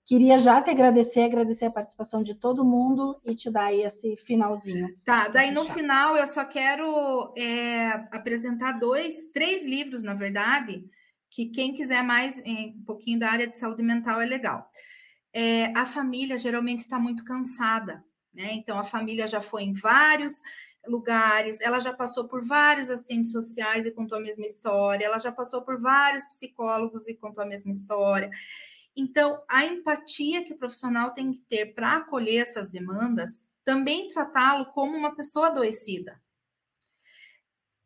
Queria 0.07 0.39
já 0.39 0.61
te 0.61 0.69
agradecer, 0.69 1.23
agradecer 1.23 1.65
a 1.65 1.71
participação 1.71 2.23
de 2.23 2.33
todo 2.33 2.63
mundo 2.63 3.19
e 3.25 3.35
te 3.35 3.51
dar 3.51 3.65
aí 3.65 3.83
esse 3.83 4.15
finalzinho. 4.15 4.95
Tá, 5.03 5.27
daí 5.27 5.51
no 5.51 5.65
final 5.65 6.15
eu 6.15 6.25
só 6.25 6.45
quero 6.45 7.33
é, 7.37 7.89
apresentar 8.09 8.79
dois, 8.79 9.29
três 9.33 9.65
livros, 9.65 10.03
na 10.03 10.13
verdade, 10.13 10.81
que 11.29 11.47
quem 11.47 11.73
quiser 11.73 12.03
mais 12.03 12.41
um 12.47 12.81
pouquinho 12.85 13.19
da 13.19 13.29
área 13.29 13.47
de 13.47 13.57
saúde 13.57 13.83
mental 13.83 14.21
é 14.21 14.25
legal. 14.25 14.65
É, 15.33 15.77
a 15.77 15.85
família 15.85 16.37
geralmente 16.37 16.79
está 16.79 16.97
muito 16.97 17.25
cansada, 17.25 18.01
né? 18.33 18.53
Então 18.53 18.79
a 18.79 18.85
família 18.85 19.27
já 19.27 19.41
foi 19.41 19.63
em 19.63 19.73
vários 19.73 20.41
lugares, 20.87 21.59
ela 21.59 21.81
já 21.81 21.91
passou 21.91 22.29
por 22.29 22.45
vários 22.45 22.89
assistentes 22.89 23.33
sociais 23.33 23.85
e 23.85 23.91
contou 23.91 24.17
a 24.17 24.21
mesma 24.21 24.45
história, 24.45 25.05
ela 25.05 25.19
já 25.19 25.33
passou 25.33 25.63
por 25.63 25.77
vários 25.81 26.23
psicólogos 26.23 27.09
e 27.09 27.13
contou 27.13 27.43
a 27.43 27.47
mesma 27.47 27.73
história. 27.73 28.31
Então, 28.97 29.39
a 29.47 29.63
empatia 29.63 30.43
que 30.43 30.53
o 30.53 30.57
profissional 30.57 31.13
tem 31.13 31.31
que 31.31 31.41
ter 31.41 31.75
para 31.75 31.97
acolher 31.97 32.41
essas 32.41 32.71
demandas, 32.71 33.45
também 33.63 34.09
tratá-lo 34.09 34.65
como 34.73 34.97
uma 34.97 35.15
pessoa 35.15 35.47
adoecida. 35.47 36.19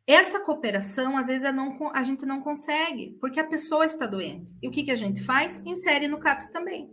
Essa 0.08 0.40
cooperação, 0.40 1.18
às 1.18 1.28
vezes, 1.28 1.54
não, 1.54 1.92
a 1.94 2.04
gente 2.06 2.26
não 2.26 2.42
consegue, 2.42 3.18
porque 3.20 3.42
a 3.42 3.48
pessoa 3.48 3.86
está 3.86 4.08
doente. 4.08 4.56
E 4.62 4.70
o 4.70 4.72
que, 4.72 4.84
que 4.84 4.92
a 4.92 4.96
gente 4.96 5.22
faz? 5.22 5.62
Insere 5.66 6.08
no 6.08 6.18
CAPS 6.18 6.48
também, 6.48 6.90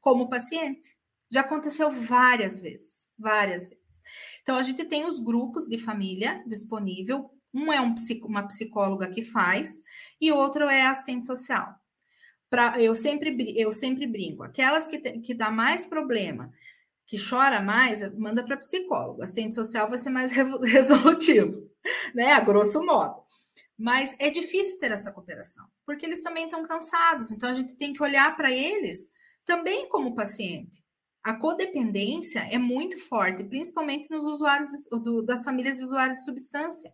como 0.00 0.30
paciente. 0.30 0.96
Já 1.28 1.40
aconteceu 1.40 1.90
várias 1.90 2.60
vezes, 2.60 3.08
várias 3.18 3.68
vezes. 3.68 4.02
Então, 4.42 4.56
a 4.56 4.62
gente 4.62 4.84
tem 4.84 5.04
os 5.04 5.18
grupos 5.18 5.66
de 5.66 5.76
família 5.76 6.42
disponível. 6.46 7.30
Um 7.52 7.72
é 7.72 7.80
um, 7.80 7.96
uma 8.22 8.46
psicóloga 8.46 9.08
que 9.08 9.22
faz, 9.22 9.82
e 10.20 10.30
outro 10.30 10.68
é 10.68 10.86
assistente 10.86 11.26
social 11.26 11.79
pra, 12.50 12.74
eu, 12.82 12.94
sempre, 12.96 13.54
eu 13.56 13.72
sempre 13.72 14.06
brinco, 14.06 14.42
aquelas 14.42 14.88
que, 14.88 14.98
te, 14.98 15.20
que 15.20 15.32
dá 15.32 15.50
mais 15.50 15.86
problema, 15.86 16.52
que 17.06 17.16
chora 17.16 17.62
mais, 17.62 18.12
manda 18.16 18.44
para 18.44 18.56
psicólogo. 18.56 19.22
Assistente 19.22 19.54
social 19.54 19.88
vai 19.88 19.98
ser 19.98 20.10
mais 20.10 20.30
resolutivo, 20.62 21.70
né? 22.14 22.32
A 22.32 22.40
grosso 22.40 22.84
modo. 22.84 23.22
Mas 23.78 24.14
é 24.18 24.28
difícil 24.28 24.78
ter 24.78 24.90
essa 24.90 25.10
cooperação, 25.10 25.66
porque 25.86 26.04
eles 26.04 26.20
também 26.20 26.44
estão 26.44 26.62
cansados, 26.64 27.30
então 27.30 27.48
a 27.48 27.54
gente 27.54 27.74
tem 27.76 27.94
que 27.94 28.02
olhar 28.02 28.36
para 28.36 28.52
eles 28.52 29.10
também 29.46 29.88
como 29.88 30.14
paciente. 30.14 30.84
A 31.22 31.34
codependência 31.34 32.40
é 32.50 32.58
muito 32.58 32.98
forte, 32.98 33.44
principalmente 33.44 34.10
nos 34.10 34.24
usuários 34.24 34.70
do, 34.90 35.22
das 35.22 35.44
famílias 35.44 35.78
de 35.78 35.84
usuários 35.84 36.16
de 36.16 36.24
substância. 36.24 36.92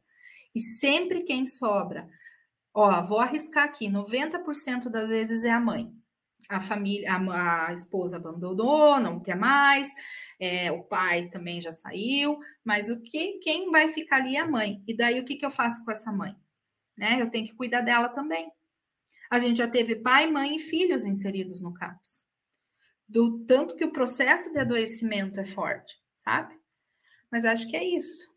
E 0.54 0.60
sempre 0.60 1.22
quem 1.22 1.44
sobra 1.46 2.08
Ó, 2.78 3.02
vou 3.02 3.18
arriscar 3.18 3.64
aqui: 3.64 3.88
90% 3.88 4.90
das 4.90 5.08
vezes 5.08 5.44
é 5.44 5.50
a 5.50 5.58
mãe. 5.58 5.90
A 6.46 6.60
família, 6.60 7.10
a, 7.10 7.68
a 7.68 7.72
esposa 7.72 8.16
abandonou, 8.16 9.00
não 9.00 9.18
quer 9.18 9.34
mais, 9.34 9.90
é, 10.38 10.70
o 10.70 10.84
pai 10.84 11.26
também 11.28 11.60
já 11.60 11.72
saiu, 11.72 12.38
mas 12.62 12.90
o 12.90 13.00
que 13.00 13.38
quem 13.38 13.70
vai 13.70 13.88
ficar 13.88 14.16
ali 14.16 14.36
é 14.36 14.40
a 14.40 14.46
mãe. 14.46 14.82
E 14.86 14.94
daí 14.94 15.18
o 15.18 15.24
que, 15.24 15.36
que 15.36 15.46
eu 15.46 15.50
faço 15.50 15.82
com 15.84 15.90
essa 15.90 16.12
mãe? 16.12 16.36
Né? 16.96 17.20
Eu 17.20 17.30
tenho 17.30 17.46
que 17.46 17.54
cuidar 17.54 17.80
dela 17.80 18.10
também. 18.10 18.52
A 19.30 19.38
gente 19.38 19.56
já 19.56 19.66
teve 19.66 19.96
pai, 19.96 20.30
mãe 20.30 20.56
e 20.56 20.58
filhos 20.60 21.06
inseridos 21.06 21.62
no 21.62 21.72
CAPS. 21.72 22.24
Do 23.08 23.44
tanto 23.46 23.74
que 23.74 23.84
o 23.84 23.92
processo 23.92 24.52
de 24.52 24.58
adoecimento 24.58 25.40
é 25.40 25.44
forte, 25.44 25.96
sabe? 26.14 26.54
Mas 27.32 27.44
acho 27.46 27.68
que 27.68 27.76
é 27.76 27.84
isso. 27.84 28.28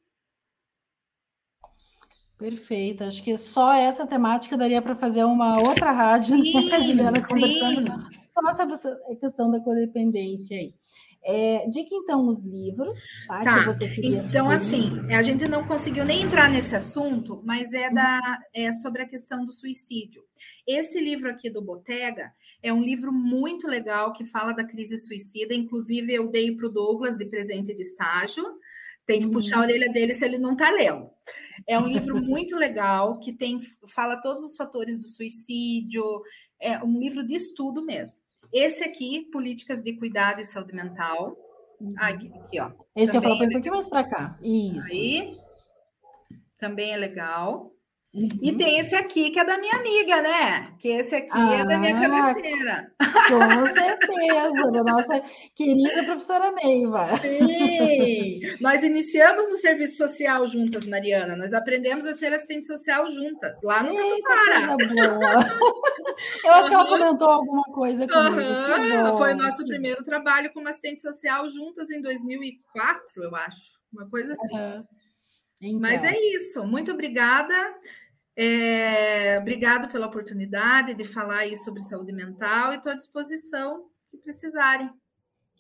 Perfeito. 2.39 3.03
Acho 3.03 3.21
que 3.21 3.37
só 3.37 3.73
essa 3.73 4.07
temática 4.07 4.57
daria 4.57 4.81
para 4.81 4.95
fazer 4.95 5.25
uma 5.25 5.61
outra 5.61 5.91
rádio 5.91 6.41
sim, 6.41 6.53
conversando 6.71 8.09
só 8.29 8.51
sobre 8.53 8.75
a 9.11 9.15
questão 9.17 9.51
da 9.51 9.59
codependência 9.59 10.57
aí. 10.57 10.73
É, 11.21 11.67
dica 11.67 11.89
então 11.91 12.29
os 12.29 12.45
livros, 12.45 12.97
tá? 13.27 13.41
tá. 13.41 13.59
Que 13.59 13.65
você 13.65 13.89
queria 13.89 14.19
então, 14.19 14.49
assim, 14.49 14.89
a 15.13 15.21
gente 15.21 15.49
não 15.49 15.67
conseguiu 15.67 16.05
nem 16.05 16.21
entrar 16.21 16.49
nesse 16.49 16.73
assunto, 16.77 17.41
mas 17.45 17.73
é, 17.73 17.89
da, 17.89 18.39
é 18.53 18.71
sobre 18.71 19.01
a 19.01 19.05
questão 19.07 19.43
do 19.43 19.51
suicídio. 19.51 20.23
Esse 20.65 21.01
livro 21.01 21.29
aqui 21.29 21.49
do 21.49 21.61
Botega 21.61 22.31
é 22.63 22.71
um 22.71 22.81
livro 22.81 23.11
muito 23.11 23.67
legal 23.67 24.13
que 24.13 24.25
fala 24.25 24.53
da 24.53 24.63
crise 24.63 24.97
suicida. 24.97 25.53
Inclusive, 25.53 26.13
eu 26.13 26.31
dei 26.31 26.55
para 26.55 26.67
o 26.67 26.71
Douglas 26.71 27.17
de 27.17 27.25
presente 27.25 27.75
de 27.75 27.81
estágio. 27.81 28.45
Tem 29.09 29.21
que 29.21 29.31
puxar 29.31 29.55
a 29.55 29.57
uhum. 29.57 29.63
orelha 29.63 29.91
dele 29.91 30.13
se 30.13 30.23
ele 30.23 30.37
não 30.37 30.51
está 30.51 30.69
lendo. 30.69 31.09
É 31.67 31.79
um 31.79 31.87
livro 31.87 32.15
muito 32.21 32.55
legal 32.55 33.19
que 33.19 33.33
tem 33.33 33.59
fala 33.87 34.21
todos 34.21 34.43
os 34.43 34.55
fatores 34.55 34.99
do 34.99 35.05
suicídio, 35.05 36.03
é 36.61 36.77
um 36.83 36.99
livro 36.99 37.25
de 37.25 37.33
estudo 37.33 37.83
mesmo. 37.83 38.21
Esse 38.53 38.83
aqui, 38.83 39.27
Políticas 39.31 39.81
de 39.81 39.93
Cuidado 39.93 40.41
e 40.41 40.45
Saúde 40.45 40.75
Mental. 40.75 41.35
Uhum. 41.81 41.95
Aqui, 41.97 42.31
aqui 42.35 42.59
ó. 42.59 42.71
Esse 42.95 43.11
que 43.11 43.17
eu 43.17 43.21
falo 43.23 43.43
um 43.43 43.49
pouquinho 43.49 43.73
mais 43.73 43.89
para 43.89 44.07
cá. 44.07 44.39
Isso. 44.43 44.87
Aí. 44.91 45.35
Também 46.55 46.93
é 46.93 46.97
legal. 46.97 47.73
Uhum. 48.11 48.27
E 48.41 48.57
tem 48.57 48.79
esse 48.79 48.95
aqui 48.95 49.29
que 49.29 49.39
é 49.39 49.45
da 49.45 49.59
minha 49.59 49.75
amiga, 49.75 50.19
né? 50.19 50.73
Que 50.79 50.87
esse 50.87 51.13
aqui 51.13 51.29
ah, 51.31 51.53
é 51.53 51.65
da 51.65 51.77
minha 51.77 51.95
ah, 51.95 52.01
cabeceira. 52.01 52.91
Com 53.27 53.67
certeza, 53.67 54.71
da 54.71 54.83
nossa 54.83 55.21
querida 55.55 56.03
professora 56.03 56.51
Neiva. 56.53 57.05
Sim! 57.19 58.39
Nós 58.59 58.81
iniciamos 58.81 59.47
no 59.47 59.55
serviço 59.57 59.97
social 59.97 60.47
juntas, 60.47 60.87
Mariana. 60.87 61.35
Nós 61.35 61.53
aprendemos 61.53 62.03
a 62.07 62.15
ser 62.15 62.33
assistente 62.33 62.65
social 62.65 63.11
juntas, 63.11 63.61
lá 63.63 63.83
no 63.83 63.93
Tatupara. 63.93 65.55
Eu 66.43 66.53
acho 66.53 66.67
que 66.67 66.73
ela 66.73 66.87
comentou 66.87 67.29
alguma 67.29 67.63
coisa 67.65 68.07
comigo. 68.07 68.39
Uhum. 68.41 69.17
Foi 69.17 69.33
o 69.33 69.37
nosso 69.37 69.63
primeiro 69.67 70.03
trabalho 70.03 70.51
como 70.51 70.67
assistente 70.67 71.03
social 71.03 71.47
juntas 71.47 71.91
em 71.91 72.01
2004, 72.01 73.23
eu 73.23 73.35
acho. 73.35 73.79
Uma 73.93 74.09
coisa 74.09 74.33
assim. 74.33 74.57
Uhum. 74.57 74.83
Então. 75.61 75.79
Mas 75.79 76.03
é 76.03 76.17
isso. 76.35 76.63
Muito 76.65 76.91
obrigada. 76.91 77.53
É, 78.41 79.37
obrigado 79.37 79.91
pela 79.91 80.07
oportunidade 80.07 80.93
de 80.93 81.03
falar 81.03 81.39
aí 81.39 81.57
sobre 81.57 81.81
saúde 81.81 82.13
mental 82.13 82.71
e 82.71 82.77
estou 82.77 82.89
à 82.89 82.95
disposição 82.95 83.87
que 84.09 84.17
precisarem. 84.17 84.89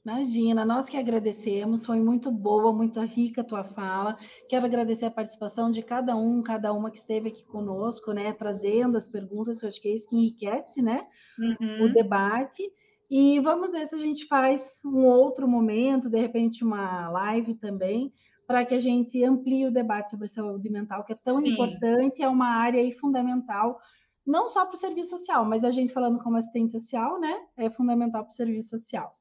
Imagina, 0.05 0.63
nós 0.63 0.87
que 0.87 0.95
agradecemos, 0.95 1.85
foi 1.85 1.99
muito 1.99 2.31
boa, 2.31 2.71
muito 2.71 3.01
rica 3.01 3.41
a 3.41 3.43
tua 3.43 3.65
fala. 3.65 4.17
Quero 4.47 4.65
agradecer 4.65 5.07
a 5.07 5.11
participação 5.11 5.69
de 5.69 5.83
cada 5.83 6.15
um, 6.15 6.41
cada 6.41 6.71
uma 6.71 6.89
que 6.89 6.99
esteve 6.99 7.27
aqui 7.27 7.43
conosco, 7.43 8.13
né, 8.13 8.31
trazendo 8.31 8.97
as 8.97 9.09
perguntas, 9.09 9.59
que 9.59 9.65
eu 9.65 9.67
acho 9.67 9.81
que 9.81 9.89
é 9.89 9.93
isso 9.93 10.07
que 10.07 10.15
enriquece, 10.15 10.81
né, 10.81 11.05
uhum. 11.37 11.83
o 11.83 11.93
debate. 11.93 12.63
E 13.11 13.41
vamos 13.41 13.73
ver 13.73 13.85
se 13.87 13.95
a 13.95 13.99
gente 13.99 14.25
faz 14.25 14.79
um 14.85 15.03
outro 15.03 15.49
momento, 15.49 16.09
de 16.09 16.17
repente 16.17 16.63
uma 16.63 17.09
live 17.09 17.55
também, 17.55 18.13
para 18.49 18.65
que 18.65 18.73
a 18.73 18.79
gente 18.79 19.23
amplie 19.23 19.67
o 19.67 19.71
debate 19.71 20.09
sobre 20.09 20.27
saúde 20.27 20.71
mental, 20.71 21.03
que 21.03 21.13
é 21.13 21.15
tão 21.23 21.37
Sim. 21.37 21.51
importante, 21.51 22.23
é 22.23 22.27
uma 22.27 22.47
área 22.47 22.81
aí 22.81 22.91
fundamental, 22.91 23.79
não 24.25 24.47
só 24.47 24.65
para 24.65 24.73
o 24.73 24.79
serviço 24.79 25.11
social, 25.11 25.45
mas 25.45 25.63
a 25.63 25.69
gente 25.69 25.93
falando 25.93 26.17
como 26.17 26.35
assistente 26.35 26.71
social, 26.71 27.19
né? 27.19 27.41
É 27.55 27.69
fundamental 27.69 28.23
para 28.23 28.31
o 28.31 28.35
serviço 28.35 28.69
social. 28.69 29.15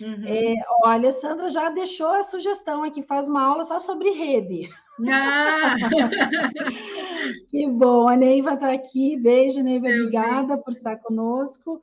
Uhum. 0.00 0.24
É, 0.26 0.54
olha, 0.84 1.10
a 1.10 1.12
Sandra 1.12 1.48
já 1.48 1.70
deixou 1.70 2.08
a 2.08 2.24
sugestão 2.24 2.82
aqui, 2.82 3.04
faz 3.04 3.28
uma 3.28 3.40
aula 3.40 3.64
só 3.64 3.78
sobre 3.78 4.10
rede. 4.10 4.68
Ah. 5.08 5.76
que 7.48 7.68
bom, 7.68 8.08
a 8.08 8.16
Neiva 8.16 8.54
está 8.54 8.72
aqui. 8.72 9.16
Beijo, 9.16 9.62
Neiva, 9.62 9.86
obrigada 9.86 10.58
por 10.58 10.72
estar 10.72 10.96
conosco. 10.96 11.80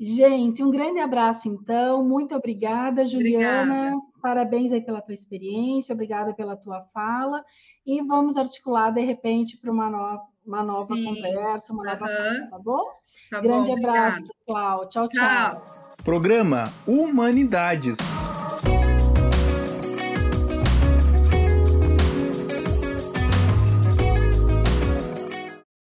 Gente, 0.00 0.64
um 0.64 0.70
grande 0.70 1.00
abraço, 1.00 1.50
então. 1.50 2.02
Muito 2.02 2.34
obrigada, 2.34 3.04
Juliana. 3.04 3.88
Obrigada. 3.88 4.13
Parabéns 4.24 4.72
aí 4.72 4.80
pela 4.80 5.02
tua 5.02 5.12
experiência, 5.12 5.92
obrigada 5.92 6.32
pela 6.32 6.56
tua 6.56 6.80
fala. 6.94 7.44
E 7.86 8.00
vamos 8.00 8.38
articular, 8.38 8.90
de 8.90 9.02
repente, 9.02 9.58
para 9.58 9.70
uma 9.70 9.90
nova, 9.90 10.22
uma 10.46 10.62
nova 10.62 10.88
conversa, 10.88 11.74
uma 11.74 11.84
nova 11.84 12.06
uhum. 12.06 12.48
tá 12.48 12.58
bom? 12.58 12.84
Tá 13.30 13.40
Grande 13.42 13.70
bom, 13.72 13.76
abraço, 13.76 14.20
obrigado. 14.20 14.34
pessoal. 14.46 14.88
tchau. 14.88 15.08
tchau. 15.08 15.60
tchau. 15.60 15.94
Programa 16.02 16.64
Humanidades. 16.86 17.98